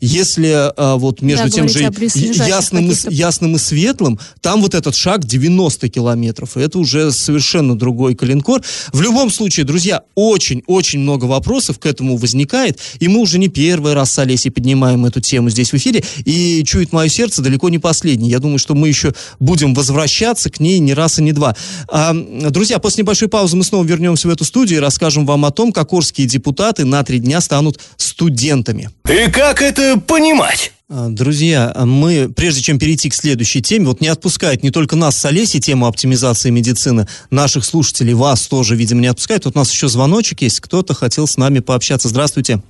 Если 0.00 0.48
э, 0.48 0.96
вот 0.96 1.22
между 1.22 1.44
Да, 1.44 1.50
тем 1.50 1.68
же 1.68 1.80
ясным 1.80 2.90
и, 2.90 2.94
ясным 3.10 3.56
и 3.56 3.58
светлым, 3.58 4.18
там 4.40 4.62
вот 4.62 4.74
этот 4.74 4.94
шаг 4.94 5.24
90 5.24 5.88
километров. 5.88 6.56
И 6.56 6.60
это 6.60 6.78
уже 6.78 7.12
совершенно 7.12 7.76
другой 7.76 8.14
коленкор. 8.14 8.62
В 8.92 9.00
любом 9.00 9.30
случае, 9.30 9.64
друзья, 9.64 10.02
очень-очень 10.14 11.00
много 11.00 11.24
вопросов 11.24 11.78
к 11.78 11.86
этому 11.86 12.16
возникает. 12.16 12.78
И 12.98 13.08
мы 13.08 13.20
уже 13.20 13.38
не 13.38 13.48
первый 13.48 13.94
раз 13.94 14.12
с 14.12 14.18
Олесей 14.18 14.50
поднимаем 14.50 15.06
эту 15.06 15.20
тему 15.20 15.50
здесь 15.50 15.72
в 15.72 15.76
эфире. 15.76 16.02
И 16.24 16.62
чует 16.64 16.92
мое 16.92 17.08
сердце 17.08 17.42
далеко 17.42 17.68
не 17.68 17.78
последний. 17.78 18.30
Я 18.30 18.38
думаю, 18.38 18.58
что 18.58 18.74
мы 18.74 18.88
еще 18.88 19.14
будем 19.38 19.74
возвращаться 19.74 20.50
к 20.50 20.60
ней 20.60 20.78
не 20.78 20.94
раз 20.94 21.18
и 21.18 21.22
не 21.22 21.32
два. 21.32 21.56
А, 21.88 22.14
друзья, 22.14 22.78
после 22.78 23.02
небольшой 23.02 23.28
паузы 23.28 23.56
мы 23.56 23.64
снова 23.64 23.84
вернемся 23.84 24.28
в 24.28 24.30
эту 24.30 24.44
студию 24.44 24.78
и 24.78 24.80
расскажем 24.80 25.26
вам 25.26 25.44
о 25.44 25.50
том, 25.50 25.72
как 25.72 25.92
орские 25.92 26.26
депутаты 26.26 26.84
на 26.84 27.02
три 27.02 27.18
дня 27.18 27.40
станут 27.40 27.80
студентами. 27.96 28.90
И 29.10 29.28
как 29.28 29.60
это 29.60 29.98
понимать? 29.98 30.72
А, 30.88 31.08
Друзья, 31.08 31.72
а 31.74 31.84
мы, 31.84 32.32
прежде 32.32 32.62
чем 32.62 32.78
перейти 32.78 33.10
к 33.10 33.14
следующей 33.14 33.60
теме, 33.60 33.86
вот 33.86 34.00
не 34.00 34.06
отпускает 34.06 34.62
не 34.62 34.70
только 34.70 34.94
нас 34.94 35.16
с 35.16 35.24
Олесей 35.24 35.58
тема 35.58 35.88
оптимизации 35.88 36.50
медицины, 36.50 37.08
наших 37.28 37.64
слушателей, 37.64 38.14
вас 38.14 38.46
тоже, 38.46 38.76
видимо, 38.76 39.00
не 39.00 39.08
отпускает. 39.08 39.46
Вот 39.46 39.56
у 39.56 39.58
нас 39.58 39.72
еще 39.72 39.88
звоночек 39.88 40.42
есть, 40.42 40.60
кто-то 40.60 40.94
хотел 40.94 41.26
с 41.26 41.36
нами 41.36 41.58
пообщаться. 41.58 42.08
Здравствуйте. 42.08 42.62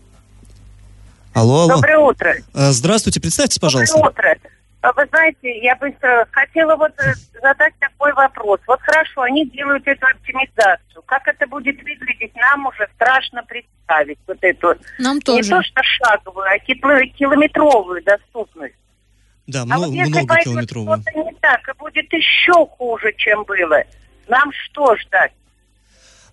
Алло, 1.34 1.64
алло. 1.64 1.74
Доброе 1.74 1.98
утро. 1.98 2.34
А, 2.54 2.72
Здравствуйте, 2.72 3.20
представьтесь, 3.20 3.58
пожалуйста. 3.58 3.96
Доброе 3.96 4.10
утро. 4.10 4.50
А 4.82 4.92
Вы 4.92 5.06
знаете, 5.10 5.58
я 5.58 5.76
быстро 5.76 6.26
хотела 6.32 6.74
вот 6.76 6.92
э, 7.00 7.12
задать 7.42 7.74
такой 7.78 8.14
вопрос. 8.14 8.60
Вот 8.66 8.80
хорошо, 8.80 9.22
они 9.22 9.44
делают 9.50 9.86
эту 9.86 10.06
оптимизацию. 10.06 11.02
Как 11.04 11.28
это 11.28 11.46
будет 11.46 11.76
выглядеть, 11.82 12.34
нам 12.34 12.66
уже 12.66 12.88
страшно 12.94 13.42
представить 13.44 14.18
вот 14.26 14.38
эту 14.40 14.74
Нам 14.98 15.16
не 15.16 15.20
тоже. 15.20 15.50
то 15.50 15.62
что 15.62 15.82
шаговую, 15.82 16.46
а 16.46 16.56
кило- 16.58 17.06
километровую 17.14 18.02
доступность. 18.02 18.74
Да, 19.46 19.62
а 19.62 19.66
много, 19.66 19.86
вот 19.86 19.94
если 19.94 20.10
много 20.12 20.36
километровую. 20.36 21.02
что-то 21.02 21.18
не 21.18 21.34
так, 21.40 21.68
и 21.68 21.72
будет 21.78 22.12
еще 22.12 22.66
хуже, 22.66 23.12
чем 23.18 23.44
было, 23.44 23.82
нам 24.28 24.50
что 24.52 24.96
ждать? 24.96 25.32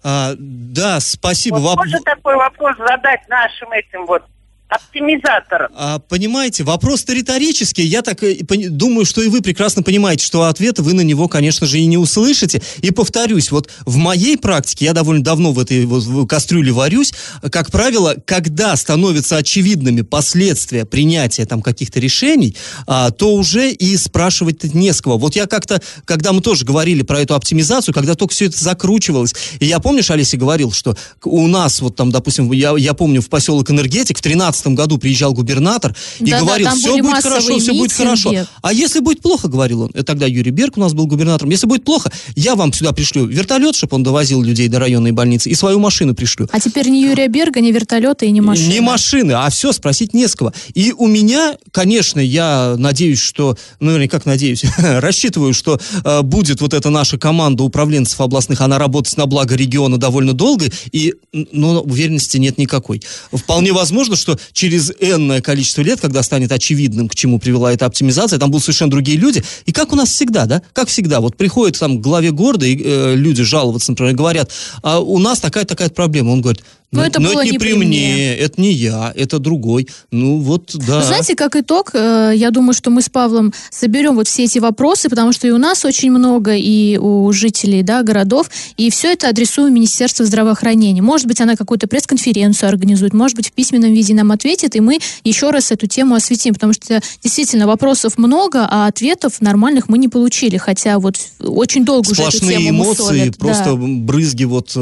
А, 0.03 0.33
да, 0.37 0.99
спасибо. 1.01 1.57
Вот 1.57 1.75
можно 1.77 1.99
такой 2.01 2.35
вопрос 2.35 2.77
задать 2.77 3.27
нашим 3.27 3.71
этим 3.71 4.05
вот 4.05 4.23
оптимизаторам? 4.69 5.71
А, 5.75 5.99
понимаете, 5.99 6.63
вопрос-то 6.63 7.13
риторический. 7.13 7.83
Я 7.83 8.01
так 8.01 8.23
э, 8.23 8.37
думаю, 8.41 9.05
что 9.05 9.21
и 9.21 9.27
вы 9.27 9.41
прекрасно 9.41 9.83
понимаете, 9.83 10.25
что 10.25 10.43
ответа 10.43 10.83
вы 10.83 10.93
на 10.93 11.01
него, 11.01 11.27
конечно 11.27 11.67
же, 11.67 11.79
и 11.79 11.85
не 11.85 11.97
услышите. 11.97 12.61
И 12.81 12.91
повторюсь, 12.91 13.51
вот 13.51 13.69
в 13.85 13.97
моей 13.97 14.37
практике, 14.37 14.85
я 14.85 14.93
довольно 14.93 15.23
давно 15.23 15.51
в 15.51 15.59
этой 15.59 15.85
в 15.85 16.25
кастрюле 16.25 16.71
варюсь, 16.71 17.13
как 17.51 17.71
правило, 17.71 18.15
когда 18.25 18.75
становятся 18.75 19.37
очевидными 19.37 20.01
последствия 20.01 20.85
принятия 20.85 21.45
там 21.45 21.61
каких-то 21.61 21.99
решений, 21.99 22.55
а, 22.85 23.11
то 23.11 23.33
уже 23.33 23.71
и 23.71 23.95
спрашивать 23.97 24.63
не 24.73 24.93
с 24.93 25.01
кого. 25.01 25.17
Вот 25.17 25.35
я 25.35 25.45
как-то, 25.45 25.81
когда 26.05 26.33
мы 26.33 26.41
тоже 26.41 26.65
говорили 26.65 27.03
про 27.03 27.21
эту 27.21 27.35
оптимизацию, 27.35 27.93
когда 27.93 28.15
только 28.15 28.33
все 28.33 28.45
это 28.45 28.61
закручивалось, 28.61 29.33
и 29.59 29.65
я, 29.65 29.79
помнишь, 29.79 30.11
Олеся 30.11 30.37
говорил, 30.37 30.71
что 30.71 30.95
у 31.23 31.47
нас 31.47 31.81
вот 31.81 31.95
там, 31.95 32.11
допустим, 32.11 32.51
я, 32.51 32.75
я 32.77 32.93
помню 32.93 33.21
в 33.21 33.29
поселок 33.29 33.69
Энергетик 33.69 34.17
в 34.17 34.21
13 34.21 34.56
году 34.65 34.97
приезжал 34.97 35.33
губернатор 35.33 35.95
и 36.19 36.25
Да-да, 36.25 36.39
говорил, 36.39 36.67
там 36.67 36.77
все 36.77 36.97
будет 36.97 37.23
хорошо, 37.23 37.59
все 37.59 37.73
будет 37.73 37.91
хорошо. 37.91 38.33
А 38.61 38.73
если 38.73 38.99
будет 38.99 39.21
плохо, 39.21 39.47
говорил 39.47 39.83
он, 39.83 39.91
это 39.93 40.03
тогда 40.03 40.25
Юрий 40.25 40.51
Берг 40.51 40.77
у 40.77 40.79
нас 40.79 40.93
был 40.93 41.05
губернатором, 41.07 41.51
если 41.51 41.67
будет 41.67 41.83
плохо, 41.83 42.11
я 42.35 42.55
вам 42.55 42.73
сюда 42.73 42.91
пришлю 42.91 43.25
вертолет, 43.25 43.75
чтобы 43.75 43.95
он 43.95 44.03
довозил 44.03 44.41
людей 44.41 44.67
до 44.67 44.79
районной 44.79 45.11
больницы, 45.11 45.49
и 45.49 45.55
свою 45.55 45.79
машину 45.79 46.15
пришлю. 46.15 46.47
А 46.51 46.59
теперь 46.59 46.89
не 46.89 47.03
Юрия 47.03 47.27
Берга, 47.27 47.59
не 47.59 47.71
вертолета 47.71 48.25
и 48.25 48.31
не 48.31 48.41
машины. 48.41 48.67
Не 48.67 48.79
машины, 48.79 49.33
а 49.33 49.49
все, 49.49 49.71
спросить 49.71 50.13
не 50.13 50.27
с 50.27 50.35
кого. 50.35 50.53
И 50.73 50.93
у 50.97 51.07
меня, 51.07 51.57
конечно, 51.71 52.19
я 52.19 52.75
надеюсь, 52.77 53.19
что, 53.19 53.57
ну, 53.79 53.91
вернее, 53.91 54.09
как 54.09 54.25
надеюсь, 54.25 54.63
рассчитываю, 54.77 55.53
что 55.53 55.79
э, 56.03 56.21
будет 56.21 56.61
вот 56.61 56.73
эта 56.73 56.89
наша 56.89 57.17
команда 57.17 57.63
управленцев 57.63 58.19
областных, 58.21 58.61
она 58.61 58.79
работать 58.79 59.17
на 59.17 59.25
благо 59.25 59.55
региона 59.55 59.97
довольно 59.97 60.33
долго, 60.33 60.65
и, 60.91 61.13
но 61.31 61.81
уверенности 61.81 62.37
нет 62.37 62.57
никакой. 62.57 63.03
Вполне 63.31 63.73
возможно, 63.73 64.15
что 64.15 64.37
через 64.53 64.91
энное 64.99 65.41
количество 65.41 65.81
лет, 65.81 65.99
когда 65.99 66.23
станет 66.23 66.51
очевидным, 66.51 67.09
к 67.09 67.15
чему 67.15 67.39
привела 67.39 67.73
эта 67.73 67.85
оптимизация, 67.85 68.39
там 68.39 68.51
будут 68.51 68.65
совершенно 68.65 68.91
другие 68.91 69.17
люди. 69.17 69.43
И 69.65 69.71
как 69.71 69.93
у 69.93 69.95
нас 69.95 70.09
всегда, 70.09 70.45
да, 70.45 70.61
как 70.73 70.89
всегда, 70.89 71.19
вот 71.19 71.37
приходят 71.37 71.77
там 71.79 71.99
к 71.99 72.01
главе 72.01 72.31
города 72.31 72.65
и 72.65 72.81
э, 72.81 73.15
люди 73.15 73.43
жаловаться, 73.43 73.91
например, 73.91 74.13
говорят, 74.13 74.51
а 74.81 74.99
у 74.99 75.19
нас 75.19 75.39
такая-такая 75.39 75.89
проблема. 75.89 76.31
Он 76.31 76.41
говорит, 76.41 76.63
Но, 76.89 77.03
это 77.05 77.19
но 77.19 77.29
было 77.29 77.39
это 77.41 77.47
не 77.47 77.51
не 77.51 77.59
при 77.59 77.73
мне, 77.73 77.85
мне. 77.87 78.35
это 78.37 78.61
не 78.61 78.71
я, 78.71 79.11
это 79.13 79.39
другой. 79.39 79.89
Ну 80.09 80.37
вот, 80.39 80.71
да. 80.73 80.99
Вы 80.99 81.03
Знаете, 81.05 81.35
как 81.35 81.57
итог, 81.57 81.91
э, 81.93 82.31
я 82.33 82.49
думаю, 82.49 82.73
что 82.73 82.89
мы 82.89 83.01
с 83.01 83.09
Павлом 83.09 83.53
соберем 83.69 84.15
вот 84.15 84.29
все 84.29 84.45
эти 84.45 84.59
вопросы, 84.59 85.09
потому 85.09 85.33
что 85.33 85.47
и 85.47 85.51
у 85.51 85.57
нас 85.57 85.83
очень 85.83 86.11
много, 86.11 86.55
и 86.55 86.97
у 86.97 87.29
жителей 87.33 87.83
да, 87.83 88.03
городов, 88.03 88.49
и 88.77 88.89
все 88.89 89.11
это 89.11 89.27
адресуем 89.27 89.73
Министерству 89.73 90.23
здравоохранения. 90.25 91.01
Может 91.01 91.27
быть, 91.27 91.41
она 91.41 91.57
какую-то 91.57 91.87
пресс-конференцию 91.87 92.69
организует, 92.69 93.13
может 93.13 93.35
быть, 93.35 93.49
в 93.49 93.51
письменном 93.51 93.91
виде 93.93 94.13
нам 94.13 94.31
ответит, 94.31 94.77
и 94.77 94.79
мы 94.79 94.99
еще 95.25 95.49
раз 95.49 95.71
эту 95.71 95.87
тему 95.87 96.15
осветим, 96.15 96.53
потому 96.53 96.71
что 96.71 97.01
действительно 97.21 97.67
вопросов 97.67 98.17
много, 98.17 98.65
а 98.69 98.87
ответов 98.87 99.41
нормальных 99.41 99.89
мы 99.89 99.97
не 99.97 100.07
получили, 100.07 100.55
хотя 100.55 100.99
вот 100.99 101.17
очень 101.41 101.83
долго 101.83 102.09
уже 102.09 102.21
эту 102.21 102.31
Сплошные 102.31 102.57
тему 102.59 102.69
эмоции, 102.69 103.01
мусолят. 103.01 103.37
просто 103.37 103.71
Да. 103.71 103.75
брызги 103.75 104.45
вот 104.45 104.71
э, 104.73 104.79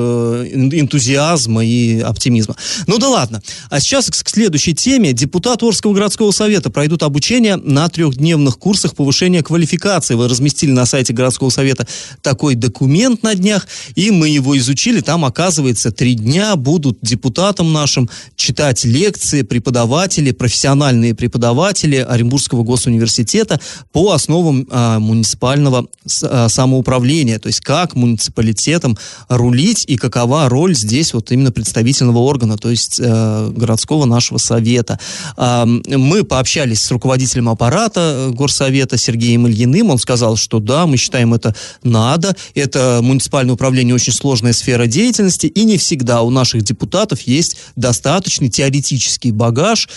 эн- 0.53 0.79
энтузиазма 0.81 1.65
и 1.65 1.94
оптимизма. 2.01 2.55
Ну 2.87 2.97
да 2.97 3.09
ладно. 3.09 3.41
А 3.69 3.79
сейчас 3.79 4.09
к 4.09 4.29
следующей 4.29 4.73
теме. 4.73 5.13
Депутаты 5.13 5.65
Орского 5.65 5.93
городского 5.93 6.31
совета 6.31 6.69
пройдут 6.69 7.03
обучение 7.03 7.55
на 7.55 7.87
трехдневных 7.89 8.57
курсах 8.57 8.95
повышения 8.95 9.43
квалификации. 9.43 10.15
Вы 10.15 10.27
разместили 10.27 10.71
на 10.71 10.85
сайте 10.85 11.13
городского 11.13 11.49
совета 11.49 11.87
такой 12.21 12.55
документ 12.55 13.23
на 13.23 13.35
днях, 13.35 13.67
и 13.95 14.11
мы 14.11 14.29
его 14.29 14.57
изучили. 14.57 15.01
Там, 15.01 15.25
оказывается, 15.25 15.91
три 15.91 16.15
дня 16.15 16.55
будут 16.55 16.99
депутатам 17.01 17.73
нашим 17.73 18.09
читать 18.35 18.83
лекции 18.85 19.41
преподаватели, 19.41 20.31
профессиональные 20.31 21.15
преподаватели 21.15 21.97
Оренбургского 21.97 22.63
госуниверситета 22.63 23.59
по 23.91 24.11
основам 24.11 24.67
а, 24.69 24.99
муниципального 24.99 25.87
а, 26.23 26.49
самоуправления, 26.49 27.39
то 27.39 27.47
есть 27.47 27.61
как 27.61 27.95
муниципалитетом 27.95 28.97
рулить 29.29 29.85
и 29.87 29.97
какова 29.97 30.49
роль 30.49 30.75
здесь 30.75 31.13
вот 31.13 31.31
именно 31.31 31.51
представительного 31.85 32.19
органа, 32.19 32.57
то 32.57 32.69
есть 32.69 32.99
э, 32.99 33.49
городского 33.55 34.05
нашего 34.05 34.37
совета. 34.37 34.99
Мы 35.37 36.23
пообщались 36.23 36.81
с 36.83 36.91
руководителем 36.91 37.49
аппарата 37.49 38.01
э, 38.01 38.31
горсовета 38.31 38.97
Сергеем 38.97 39.47
Ильиным, 39.47 39.91
он 39.91 39.99
сказал, 39.99 40.35
что 40.35 40.59
да, 40.59 40.87
мы 40.87 40.97
считаем 40.97 41.33
это 41.33 41.55
надо, 41.83 42.35
это 42.55 42.99
муниципальное 43.01 43.53
управление 43.53 43.95
очень 43.95 44.13
сложная 44.13 44.53
сфера 44.53 44.87
деятельности, 44.87 45.47
и 45.47 45.63
не 45.63 45.77
всегда 45.77 46.21
у 46.21 46.29
наших 46.29 46.63
депутатов 46.63 47.21
есть 47.21 47.57
достаточный 47.75 48.49
теоретический 48.49 49.31
багаж 49.31 49.87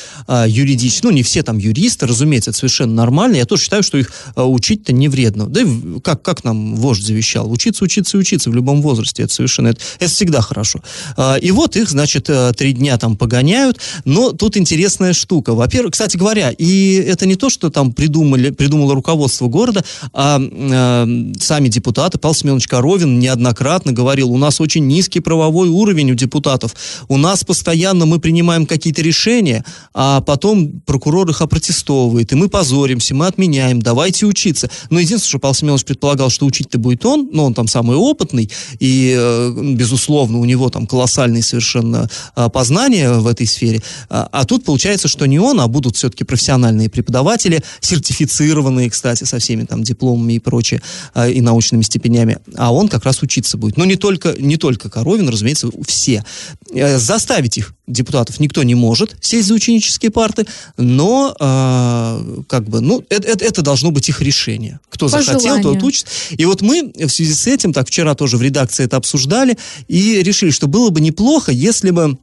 юридический, 0.46 1.09
ну 1.09 1.14
не 1.14 1.22
все 1.22 1.42
там 1.42 1.59
юристы, 1.59 2.07
разумеется, 2.07 2.51
это 2.51 2.59
совершенно 2.59 2.94
нормально, 2.94 3.37
я 3.37 3.44
тоже 3.44 3.62
считаю, 3.62 3.83
что 3.83 3.98
их 3.98 4.12
а, 4.35 4.44
учить-то 4.44 4.92
не 4.92 5.09
вредно. 5.09 5.46
Да 5.46 5.62
и 5.62 6.01
как, 6.01 6.22
как 6.22 6.44
нам 6.44 6.77
вождь 6.77 7.05
завещал, 7.05 7.51
учиться, 7.51 7.85
учиться 7.85 8.18
учиться 8.18 8.51
в 8.51 8.55
любом 8.55 8.83
возрасте, 8.83 9.22
это 9.22 9.33
совершенно, 9.33 9.68
это, 9.68 9.81
это 9.98 10.11
всегда 10.11 10.40
хорошо. 10.40 10.83
А, 11.16 11.37
и 11.37 11.51
вот 11.51 11.77
их, 11.79 11.88
значит, 11.88 12.29
э, 12.29 12.53
три 12.57 12.73
дня 12.73 12.99
там 12.99 13.17
погоняют, 13.17 13.79
но 14.05 14.33
тут 14.33 14.57
интересная 14.57 15.12
штука. 15.12 15.55
Во-первых, 15.55 15.93
кстати 15.93 16.17
говоря, 16.17 16.51
и 16.51 16.95
это 16.95 17.27
не 17.27 17.37
то, 17.37 17.49
что 17.49 17.71
там 17.71 17.93
придумали, 17.93 18.51
придумало 18.51 18.95
руководство 18.95 19.49
города, 19.49 19.85
а 20.12 20.41
э, 20.41 21.33
сами 21.41 21.69
депутаты, 21.69 22.19
Павел 22.19 22.35
Семенович 22.35 22.67
Коровин 22.67 23.19
неоднократно 23.19 23.93
говорил, 23.93 24.31
у 24.31 24.38
нас 24.38 24.61
очень 24.61 24.87
низкий 24.87 25.21
правовой 25.21 25.69
уровень 25.69 26.11
у 26.11 26.14
депутатов, 26.14 26.75
у 27.09 27.17
нас 27.17 27.45
постоянно 27.45 28.07
мы 28.07 28.19
принимаем 28.19 28.67
какие-то 28.67 29.03
решения, 29.03 29.64
а 29.95 30.21
потом 30.21 30.81
прокурор 30.85 31.31
их 31.31 31.41
опротестовывает, 31.41 32.33
и 32.33 32.35
мы 32.35 32.49
позоримся, 32.49 33.14
мы 33.14 33.27
отменяем, 33.27 33.81
давайте 33.81 34.27
учиться. 34.27 34.71
Но 34.91 34.99
единственное, 34.99 35.29
что 35.29 35.38
Павел 35.38 35.55
Семенович 35.55 35.85
предполагал, 35.85 36.31
что 36.31 36.47
учить-то 36.47 36.79
будет 36.79 37.05
он, 37.07 37.29
но 37.33 37.45
он 37.45 37.55
там 37.55 37.69
самый 37.69 37.97
опытный, 37.97 38.51
и, 38.81 39.14
э, 39.17 39.55
безусловно, 39.75 40.38
у 40.38 40.45
него 40.45 40.69
там 40.71 40.87
колоссальные 40.87 41.43
совершенно 41.43 41.67
а, 41.76 42.48
познания 42.48 43.12
в 43.12 43.26
этой 43.26 43.46
сфере. 43.46 43.83
А, 44.09 44.28
а 44.33 44.44
тут 44.44 44.64
получается, 44.64 45.09
что 45.09 45.26
не 45.26 45.38
он, 45.38 45.61
а 45.61 45.68
будут 45.68 45.96
все-таки 45.96 46.24
профессиональные 46.24 46.88
преподаватели, 46.88 47.62
сертифицированные, 47.81 48.90
кстати, 48.90 49.24
со 49.24 49.38
всеми 49.38 49.64
там 49.64 49.83
дипломами 49.83 50.35
и 50.35 50.38
прочее, 50.38 50.83
а, 51.14 51.28
и 51.28 51.40
научными 51.40 51.83
степенями. 51.83 52.38
А 52.57 52.72
он 52.72 52.88
как 52.88 53.04
раз 53.04 53.22
учиться 53.22 53.57
будет. 53.57 53.76
Но 53.76 53.85
не 53.85 53.96
только, 53.96 54.35
не 54.38 54.57
только 54.57 54.90
Коровин, 54.90 55.28
разумеется, 55.28 55.68
все. 55.87 56.24
Э, 56.72 56.98
Заставить 56.98 57.59
их, 57.59 57.74
депутатов, 57.87 58.38
никто 58.40 58.62
не 58.62 58.74
может 58.74 59.16
сесть 59.20 59.48
за 59.48 59.54
ученические 59.54 60.11
парты, 60.11 60.46
но 60.76 61.35
а, 61.40 62.22
как 62.48 62.68
бы, 62.68 62.81
ну, 62.81 63.02
это, 63.09 63.26
это- 63.28 63.44
это 63.44 63.62
должно 63.62 63.90
быть 63.90 64.09
их 64.09 64.20
решение. 64.20 64.78
Кто 64.90 65.07
По 65.07 65.22
захотел, 65.22 65.54
тот 65.57 65.62
желанию. 65.62 65.85
учится. 65.85 66.07
И 66.37 66.44
вот 66.44 66.61
мы 66.61 66.92
в 66.94 67.09
связи 67.09 67.33
с 67.33 67.46
этим, 67.46 67.72
так 67.72 67.88
вчера 67.88 68.14
тоже 68.14 68.37
в 68.37 68.42
редакции 68.42 68.85
это 68.85 68.96
обсуждали, 68.98 69.57
и 69.88 70.22
решили, 70.22 70.50
что 70.50 70.66
было 70.66 70.90
бы 70.90 71.00
неплохо, 71.00 71.50
если 71.59 71.90
бы 71.90 72.18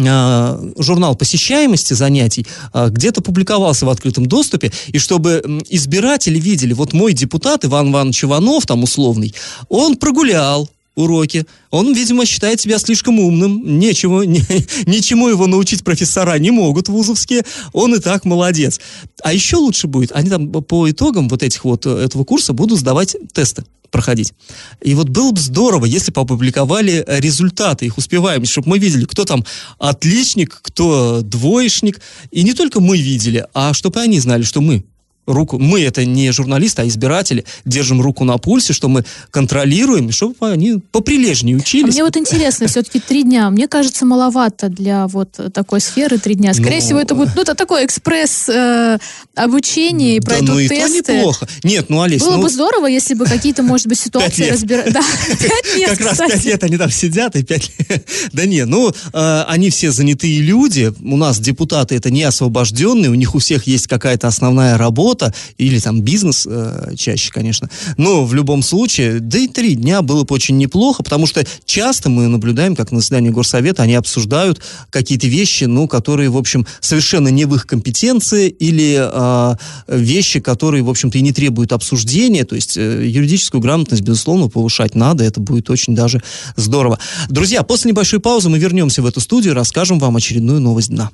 а, 0.00 0.58
журнал 0.78 1.14
посещаемости 1.14 1.92
занятий 1.92 2.46
а, 2.72 2.88
где-то 2.88 3.20
публиковался 3.20 3.84
в 3.84 3.90
открытом 3.90 4.26
доступе, 4.26 4.72
и 4.88 4.98
чтобы 4.98 5.42
избиратели 5.68 6.38
видели, 6.38 6.72
вот 6.72 6.92
мой 6.92 7.12
депутат 7.12 7.64
Иван 7.64 7.90
Иванович 7.90 8.24
Иванов, 8.24 8.66
там 8.66 8.82
условный, 8.82 9.34
он 9.68 9.96
прогулял 9.96 10.70
уроки, 10.94 11.46
он, 11.70 11.94
видимо, 11.94 12.26
считает 12.26 12.60
себя 12.60 12.78
слишком 12.78 13.18
умным, 13.18 13.78
нечего, 13.78 14.22
не- 14.26 14.44
ничему 14.86 15.28
его 15.28 15.46
научить 15.46 15.84
профессора 15.84 16.38
не 16.38 16.50
могут 16.50 16.88
вузовские, 16.88 17.44
он 17.72 17.94
и 17.94 17.98
так 17.98 18.24
молодец. 18.24 18.80
А 19.22 19.32
еще 19.32 19.56
лучше 19.56 19.86
будет, 19.86 20.12
они 20.12 20.30
там 20.30 20.50
по 20.50 20.90
итогам 20.90 21.28
вот 21.28 21.42
этих 21.42 21.64
вот 21.64 21.86
э, 21.86 21.90
этого 21.90 22.24
курса 22.24 22.52
будут 22.52 22.78
сдавать 22.78 23.16
тесты 23.32 23.64
проходить. 23.92 24.32
И 24.80 24.94
вот 24.94 25.10
было 25.10 25.30
бы 25.30 25.40
здорово, 25.40 25.84
если 25.84 26.10
бы 26.10 26.22
опубликовали 26.22 27.04
результаты, 27.06 27.86
их 27.86 27.98
успеваемость, 27.98 28.50
чтобы 28.50 28.70
мы 28.70 28.78
видели, 28.78 29.04
кто 29.04 29.24
там 29.24 29.44
отличник, 29.78 30.58
кто 30.62 31.20
двоечник. 31.22 32.00
И 32.30 32.42
не 32.42 32.54
только 32.54 32.80
мы 32.80 32.96
видели, 32.96 33.46
а 33.54 33.74
чтобы 33.74 34.00
они 34.00 34.18
знали, 34.18 34.42
что 34.42 34.60
мы 34.62 34.84
руку, 35.26 35.58
мы 35.58 35.82
это 35.82 36.04
не 36.04 36.30
журналисты, 36.32 36.82
а 36.82 36.86
избиратели, 36.88 37.44
держим 37.64 38.00
руку 38.00 38.24
на 38.24 38.38
пульсе, 38.38 38.72
что 38.72 38.88
мы 38.88 39.04
контролируем, 39.30 40.10
чтобы 40.10 40.34
они 40.50 40.80
поприлежнее 40.90 41.56
А 41.56 41.60
учились. 41.60 41.94
мне 41.94 42.04
вот 42.04 42.16
интересно, 42.16 42.66
все-таки 42.66 42.98
три 43.00 43.22
дня. 43.22 43.50
Мне 43.50 43.68
кажется, 43.68 44.04
маловато 44.04 44.68
для 44.68 45.06
вот 45.06 45.38
такой 45.52 45.80
сферы 45.80 46.18
три 46.18 46.34
дня. 46.34 46.54
Скорее 46.54 46.80
Ну, 46.80 46.86
всего, 46.86 46.98
это 47.00 47.14
будет 47.14 47.30
ну, 47.36 47.42
это 47.42 47.54
такое 47.54 47.84
экспресс 47.84 48.48
э, 48.48 48.98
обучение 49.34 50.16
и 50.16 50.20
да, 50.20 50.26
пройдут 50.26 50.48
ну 50.48 50.58
и 50.58 50.68
то 50.68 50.74
тесты. 50.74 51.14
неплохо. 51.14 51.48
Нет, 51.62 51.86
ну, 51.88 52.02
Олесь, 52.02 52.20
Было 52.22 52.36
ну, 52.36 52.42
бы 52.42 52.48
здорово, 52.48 52.86
если 52.86 53.14
бы 53.14 53.24
какие-то, 53.24 53.62
может 53.62 53.86
быть, 53.86 53.98
ситуации 54.00 54.50
разбирать. 54.50 54.92
Да, 54.92 55.00
пять 55.28 55.76
лет, 55.76 55.98
как 55.98 56.00
раз 56.00 56.18
пять 56.18 56.44
лет 56.44 56.64
они 56.64 56.76
там 56.76 56.90
сидят, 56.90 57.36
и 57.36 57.42
пять 57.42 57.70
лет. 57.78 58.06
Да 58.32 58.44
не, 58.46 58.64
ну, 58.64 58.90
э, 58.90 59.44
они 59.48 59.70
все 59.70 59.90
занятые 59.92 60.40
люди. 60.40 60.92
У 61.00 61.16
нас 61.16 61.38
депутаты 61.38 61.94
это 61.94 62.10
не 62.10 62.22
освобожденные, 62.24 63.10
у 63.10 63.14
них 63.14 63.34
у 63.34 63.38
всех 63.38 63.66
есть 63.66 63.86
какая-то 63.86 64.26
основная 64.26 64.76
работа, 64.78 65.11
или 65.58 65.78
там 65.78 66.02
бизнес 66.02 66.46
э, 66.48 66.94
чаще, 66.96 67.30
конечно. 67.30 67.68
Но 67.96 68.24
в 68.24 68.34
любом 68.34 68.62
случае, 68.62 69.20
да 69.20 69.38
и 69.38 69.48
три 69.48 69.74
дня 69.74 70.02
было 70.02 70.24
бы 70.24 70.34
очень 70.34 70.56
неплохо, 70.58 71.02
потому 71.02 71.26
что 71.26 71.44
часто 71.64 72.10
мы 72.10 72.28
наблюдаем, 72.28 72.76
как 72.76 72.92
на 72.92 73.00
заседании 73.00 73.30
горсовета 73.30 73.82
они 73.82 73.94
обсуждают 73.94 74.60
какие-то 74.90 75.26
вещи, 75.26 75.64
ну, 75.64 75.88
которые, 75.88 76.30
в 76.30 76.36
общем, 76.36 76.66
совершенно 76.80 77.28
не 77.28 77.44
в 77.44 77.54
их 77.54 77.66
компетенции, 77.66 78.48
или 78.48 78.98
э, 79.00 79.56
вещи, 79.88 80.40
которые, 80.40 80.82
в 80.82 80.90
общем-то, 80.90 81.18
и 81.18 81.20
не 81.20 81.32
требуют 81.32 81.72
обсуждения, 81.72 82.44
то 82.44 82.54
есть 82.54 82.76
э, 82.76 83.06
юридическую 83.06 83.60
грамотность, 83.60 84.02
безусловно, 84.02 84.48
повышать 84.48 84.94
надо, 84.94 85.24
это 85.24 85.40
будет 85.40 85.70
очень 85.70 85.94
даже 85.94 86.22
здорово. 86.56 86.98
Друзья, 87.28 87.62
после 87.62 87.90
небольшой 87.90 88.20
паузы 88.20 88.48
мы 88.48 88.58
вернемся 88.58 89.02
в 89.02 89.06
эту 89.06 89.20
студию 89.20 89.52
и 89.52 89.56
расскажем 89.56 89.98
вам 89.98 90.16
очередную 90.16 90.60
новость 90.60 90.90
дна. 90.90 91.10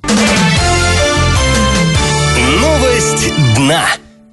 Новость 2.57 3.31
дна. 3.55 3.85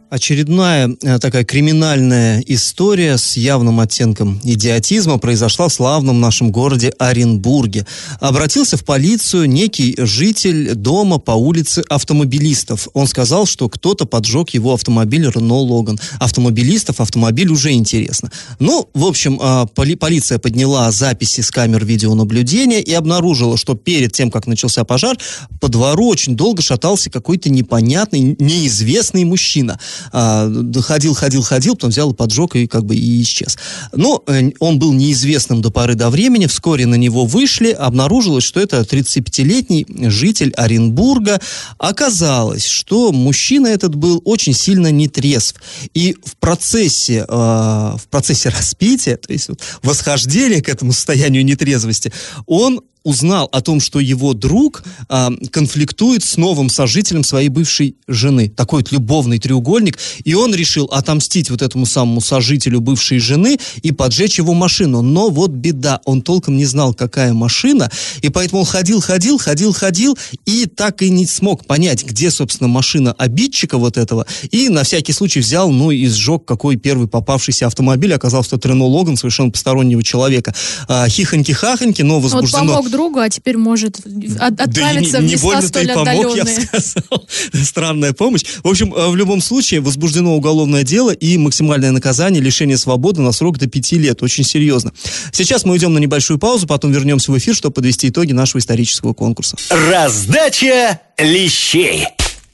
Очередная 0.09 0.97
э, 1.03 1.19
такая 1.19 1.45
криминальная 1.45 2.41
история 2.47 3.19
с 3.19 3.37
явным 3.37 3.81
оттенком 3.81 4.41
идиотизма 4.45 5.19
произошла 5.19 5.67
в 5.67 5.73
славном 5.73 6.21
нашем 6.21 6.53
городе 6.53 6.93
Оренбурге. 6.97 7.87
Обратился 8.21 8.77
в 8.77 8.85
полицию 8.85 9.49
некий 9.49 9.97
житель 9.99 10.77
дома 10.77 11.19
по 11.19 11.33
улице 11.33 11.83
автомобилистов. 11.89 12.87
Он 12.95 13.09
сказал, 13.09 13.47
что 13.47 13.69
кто-то 13.69 14.07
поджег 14.07 14.51
его 14.51 14.75
автомобиль 14.75 15.29
Рено 15.29 15.57
Логан. 15.57 15.99
Автомобилистов 16.21 17.01
автомобиль 17.01 17.51
уже 17.51 17.73
интересно. 17.73 18.31
Ну, 18.61 18.89
в 18.95 19.07
общем, 19.07 19.41
а, 19.43 19.67
поли- 19.67 19.97
полиция 19.97 20.39
подняла 20.39 20.93
записи 20.93 21.41
с 21.41 21.51
камер 21.51 21.85
видеонаблюдения 21.85 22.79
и 22.79 22.93
обнаружила, 22.93 23.57
что 23.57 23.75
перед 23.75 24.13
тем, 24.13 24.31
как 24.31 24.47
начался 24.47 24.85
пожар, 24.85 25.19
по 25.61 25.69
двору 25.69 26.07
очень 26.07 26.37
долго 26.37 26.63
шатался 26.63 27.11
какой-то 27.11 27.51
непонятный, 27.51 28.37
неизвестный 28.39 29.25
мужчина. 29.25 29.81
А, 30.13 30.51
ходил, 30.83 31.15
ходил, 31.15 31.43
ходил, 31.43 31.75
потом 31.75 31.91
взял 31.91 32.11
и 32.13 32.15
поджег 32.15 32.57
и 32.57 32.67
как 32.67 32.85
бы 32.85 32.97
и 32.97 33.23
исчез. 33.23 33.57
Но 33.93 34.23
э, 34.27 34.51
он 34.59 34.79
был 34.79 34.93
неизвестным 34.93 35.63
до 35.63 35.71
поры 35.71 35.95
до 35.95 36.11
времени. 36.11 36.47
Вскоре 36.47 36.87
на 36.87 36.95
него 36.95 37.25
вышли. 37.25 37.71
Обнаружилось, 37.71 38.45
что 38.45 38.61
это 38.61 38.81
35-летний 38.81 39.87
житель 40.09 40.53
Оренбурга. 40.57 41.41
Оказалось, 41.79 42.67
что 42.67 43.13
мужчина 43.13 43.69
этот 43.69 43.95
был 43.95 44.23
очень 44.25 44.55
сильно 44.55 44.91
нетрезв. 44.91 45.57
И 45.95 46.17
в 46.25 46.37
процессе, 46.37 47.25
э, 47.29 47.33
в 47.33 48.03
процессе 48.11 48.49
распития, 48.57 49.17
то 49.17 49.33
есть 49.33 49.49
восхождения 49.83 50.63
к 50.63 50.69
этому 50.69 50.93
состоянию 50.93 51.45
нетрезвости, 51.45 52.13
он 52.47 52.81
узнал 53.07 53.49
о 53.53 53.61
том, 53.61 53.79
что 53.79 54.01
его 54.01 54.35
друг 54.35 54.83
а, 55.09 55.31
конфликтует 55.53 56.25
с 56.25 56.37
новым 56.37 56.69
сожителем 56.69 57.23
своей 57.23 57.49
бывшей 57.49 57.95
жены. 58.09 58.51
Такой 58.51 58.81
вот 58.81 58.91
любовный 58.91 59.39
треугольник. 59.39 59.97
И 60.25 60.35
он 60.35 60.53
решил 60.53 60.87
отомстить 60.87 61.49
вот 61.49 61.63
этому 61.63 61.87
самому 61.87 62.21
сожителю 62.21 62.81
бывшей 62.81 63.21
жены 63.21 63.59
и 63.83 63.93
поджечь 63.93 64.39
его 64.39 64.55
машину. 64.55 65.03
Но 65.03 65.31
вот 65.31 65.53
беда, 65.53 66.01
он 66.05 66.21
толком 66.21 66.57
не 66.57 66.65
знал, 66.65 66.95
какая 66.95 67.33
машина, 67.33 67.91
и 68.23 68.29
поэтому 68.29 68.63
он 68.63 68.67
ходил, 68.67 69.01
ходил, 69.01 69.39
ходил, 69.39 69.73
ходил, 69.73 70.19
и 70.45 70.67
так 70.67 71.03
и 71.03 71.09
не 71.09 71.27
смог 71.27 71.65
понять, 71.65 72.05
где, 72.05 72.33
собственно, 72.33 72.69
машина 72.69 73.13
обидчика 73.13 73.79
вот 73.79 73.97
этого, 73.97 74.27
и 74.51 74.69
на 74.69 74.83
всякий 74.83 75.13
случай 75.13 75.39
взял, 75.39 75.71
ну, 75.71 75.93
и 75.93 76.09
сжег 76.09 76.45
какой 76.45 76.75
первый 76.77 77.07
попавшийся 77.07 77.69
автомобиль, 77.69 78.13
оказался 78.13 78.57
это 78.57 78.69
Рено 78.69 78.87
Логан, 78.87 79.17
совершенно 79.17 79.51
постороннего 79.51 80.03
человека. 80.03 80.55
А, 80.89 81.07
хихоньки-хахоньки, 81.07 82.03
но 82.03 82.19
возбуждено... 82.19 82.65
Вот 82.65 82.77
помог 82.77 82.91
другу, 82.97 83.21
а 83.21 83.29
теперь 83.29 83.57
может 83.57 83.99
от- 84.39 84.61
отправиться 84.61 85.13
да 85.13 85.19
и 85.19 85.23
не, 85.23 85.37
в 85.37 85.43
не 85.45 85.51
места 85.51 85.63
столь 85.69 85.93
помог, 85.93 86.37
я 86.37 86.45
сказал. 86.47 87.29
Странная 87.65 88.13
помощь. 88.13 88.43
В 88.63 88.69
общем, 88.69 88.95
э, 88.95 89.09
в 89.09 89.17
любом 89.17 89.41
случае, 89.41 89.81
возбуждено 89.81 90.35
уголовное 90.35 90.83
дело 90.83 91.11
и 91.11 91.37
максимальное 91.37 91.93
наказание 91.93 92.43
лишение 92.43 92.79
свободы 92.79 93.21
на 93.21 93.33
срок 93.33 93.59
до 93.59 93.67
пяти 93.69 93.99
лет. 93.99 94.23
Очень 94.23 94.45
серьезно. 94.45 94.93
Сейчас 95.33 95.65
мы 95.65 95.73
уйдем 95.73 95.93
на 95.93 95.99
небольшую 95.99 96.39
паузу, 96.39 96.67
потом 96.67 96.93
вернемся 96.93 97.33
в 97.33 97.39
эфир, 97.39 97.55
чтобы 97.55 97.75
подвести 97.75 98.09
итоги 98.09 98.33
нашего 98.33 98.59
исторического 98.59 99.13
конкурса. 99.13 99.57
Раздача 99.71 101.01
лещей. 101.19 102.07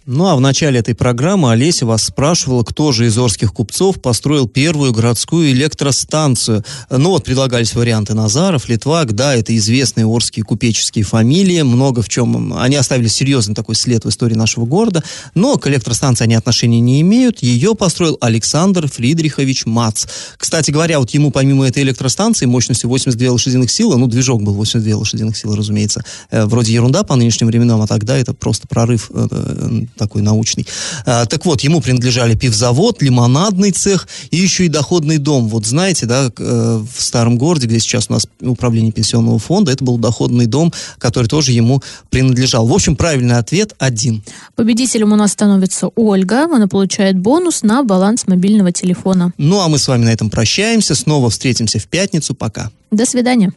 Ну 0.04 0.26
а 0.26 0.34
в 0.34 0.40
начале 0.40 0.80
этой 0.80 0.96
программы 0.96 1.52
Олеся 1.52 1.86
вас 1.86 2.02
спрашивала, 2.02 2.64
кто 2.64 2.90
же 2.90 3.06
из 3.06 3.16
орских 3.16 3.52
купцов 3.52 4.02
построил 4.02 4.48
первую 4.48 4.92
городскую 4.92 5.52
электростанцию. 5.52 6.64
Ну 6.90 7.10
вот 7.10 7.24
предлагались 7.24 7.74
варианты 7.74 8.14
Назаров, 8.14 8.68
Литвак, 8.68 9.12
да, 9.12 9.36
это 9.36 9.56
известные 9.56 10.06
орские 10.06 10.44
купеческие 10.44 11.04
фамилии, 11.04 11.62
много 11.62 12.02
в 12.02 12.08
чем, 12.08 12.52
они 12.54 12.74
оставили 12.74 13.06
серьезный 13.06 13.54
такой 13.54 13.76
след 13.76 14.04
в 14.04 14.08
истории 14.08 14.34
нашего 14.34 14.64
города, 14.64 15.04
но 15.36 15.56
к 15.56 15.68
электростанции 15.68 16.24
они 16.24 16.34
отношения 16.34 16.80
не 16.80 17.00
имеют, 17.02 17.40
ее 17.40 17.76
построил 17.76 18.18
Александр 18.20 18.88
Фридрихович 18.88 19.66
Мац. 19.66 20.06
Кстати 20.36 20.72
говоря, 20.72 20.98
вот 20.98 21.10
ему 21.10 21.30
помимо 21.30 21.68
этой 21.68 21.84
электростанции 21.84 22.46
мощностью 22.46 22.90
82 22.90 23.30
лошадиных 23.30 23.70
силы, 23.70 23.96
ну 23.98 24.08
движок 24.08 24.42
был 24.42 24.54
82 24.54 24.96
лошадиных 24.96 25.36
силы, 25.36 25.56
разумеется, 25.56 26.02
э, 26.32 26.44
вроде 26.44 26.72
ерунда 26.72 27.04
по 27.04 27.14
нынешним 27.14 27.46
временам, 27.46 27.80
а 27.80 27.86
тогда 27.86 28.16
это 28.18 28.34
просто 28.34 28.66
прорыв 28.66 29.08
э, 29.14 29.28
э, 29.30 29.82
такой 29.96 30.22
научный. 30.22 30.66
А, 31.06 31.26
так 31.26 31.44
вот, 31.46 31.62
ему 31.62 31.80
принадлежали 31.80 32.34
пивзавод, 32.34 33.02
лимонадный 33.02 33.70
цех 33.72 34.08
и 34.30 34.36
еще 34.36 34.66
и 34.66 34.68
доходный 34.68 35.18
дом. 35.18 35.48
Вот 35.48 35.66
знаете, 35.66 36.06
да, 36.06 36.30
э, 36.36 36.84
в 36.94 37.02
старом 37.02 37.38
городе, 37.38 37.66
где 37.66 37.78
сейчас 37.78 38.06
у 38.08 38.12
нас 38.12 38.26
управление 38.40 38.92
пенсионного 38.92 39.38
фонда, 39.38 39.72
это 39.72 39.84
был 39.84 39.98
доходный 39.98 40.46
дом, 40.46 40.72
который 40.98 41.26
тоже 41.26 41.52
ему 41.52 41.82
принадлежал. 42.10 42.66
В 42.66 42.72
общем, 42.72 42.96
правильный 42.96 43.36
ответ 43.36 43.74
один. 43.78 44.22
Победителем 44.54 45.12
у 45.12 45.16
нас 45.16 45.32
становится 45.32 45.88
Ольга. 45.94 46.44
Она 46.44 46.68
получает 46.68 47.18
бонус 47.18 47.62
на 47.62 47.82
баланс 47.82 48.26
мобильного 48.26 48.72
телефона. 48.72 49.32
Ну, 49.38 49.60
а 49.60 49.68
мы 49.68 49.78
с 49.78 49.88
вами 49.88 50.04
на 50.04 50.10
этом 50.10 50.30
прощаемся. 50.30 50.94
Снова 50.94 51.30
встретимся 51.30 51.78
в 51.78 51.86
пятницу. 51.86 52.34
Пока. 52.34 52.70
До 52.90 53.06
свидания. 53.06 53.52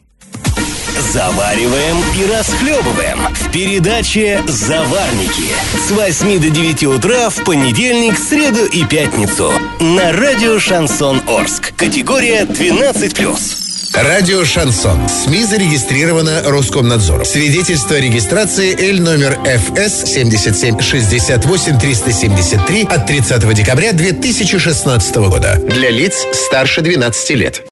Завариваем 1.12 1.96
и 2.18 2.26
расхлебываем 2.30 3.18
в 3.32 3.52
передаче 3.52 4.42
«Заварники» 4.48 5.52
с 5.86 5.90
8 5.90 6.40
до 6.40 6.50
9 6.50 6.84
утра 6.84 7.30
в 7.30 7.44
понедельник, 7.44 8.18
среду 8.18 8.64
и 8.66 8.84
пятницу 8.84 9.52
на 9.78 10.12
радио 10.12 10.58
«Шансон 10.58 11.22
Орск». 11.28 11.72
Категория 11.76 12.42
12+. 12.42 13.66
Радио 13.94 14.44
«Шансон». 14.44 15.08
СМИ 15.08 15.44
зарегистрировано 15.44 16.42
Роскомнадзором. 16.44 17.24
Свидетельство 17.24 17.96
о 17.96 18.00
регистрации 18.00 18.76
Л 18.90 19.00
номер 19.02 19.38
ФС 19.44 20.12
7768 20.12 21.78
373 21.78 22.82
от 22.90 23.06
30 23.06 23.54
декабря 23.54 23.92
2016 23.92 25.16
года. 25.16 25.58
Для 25.62 25.90
лиц 25.90 26.26
старше 26.32 26.82
12 26.82 27.30
лет. 27.30 27.62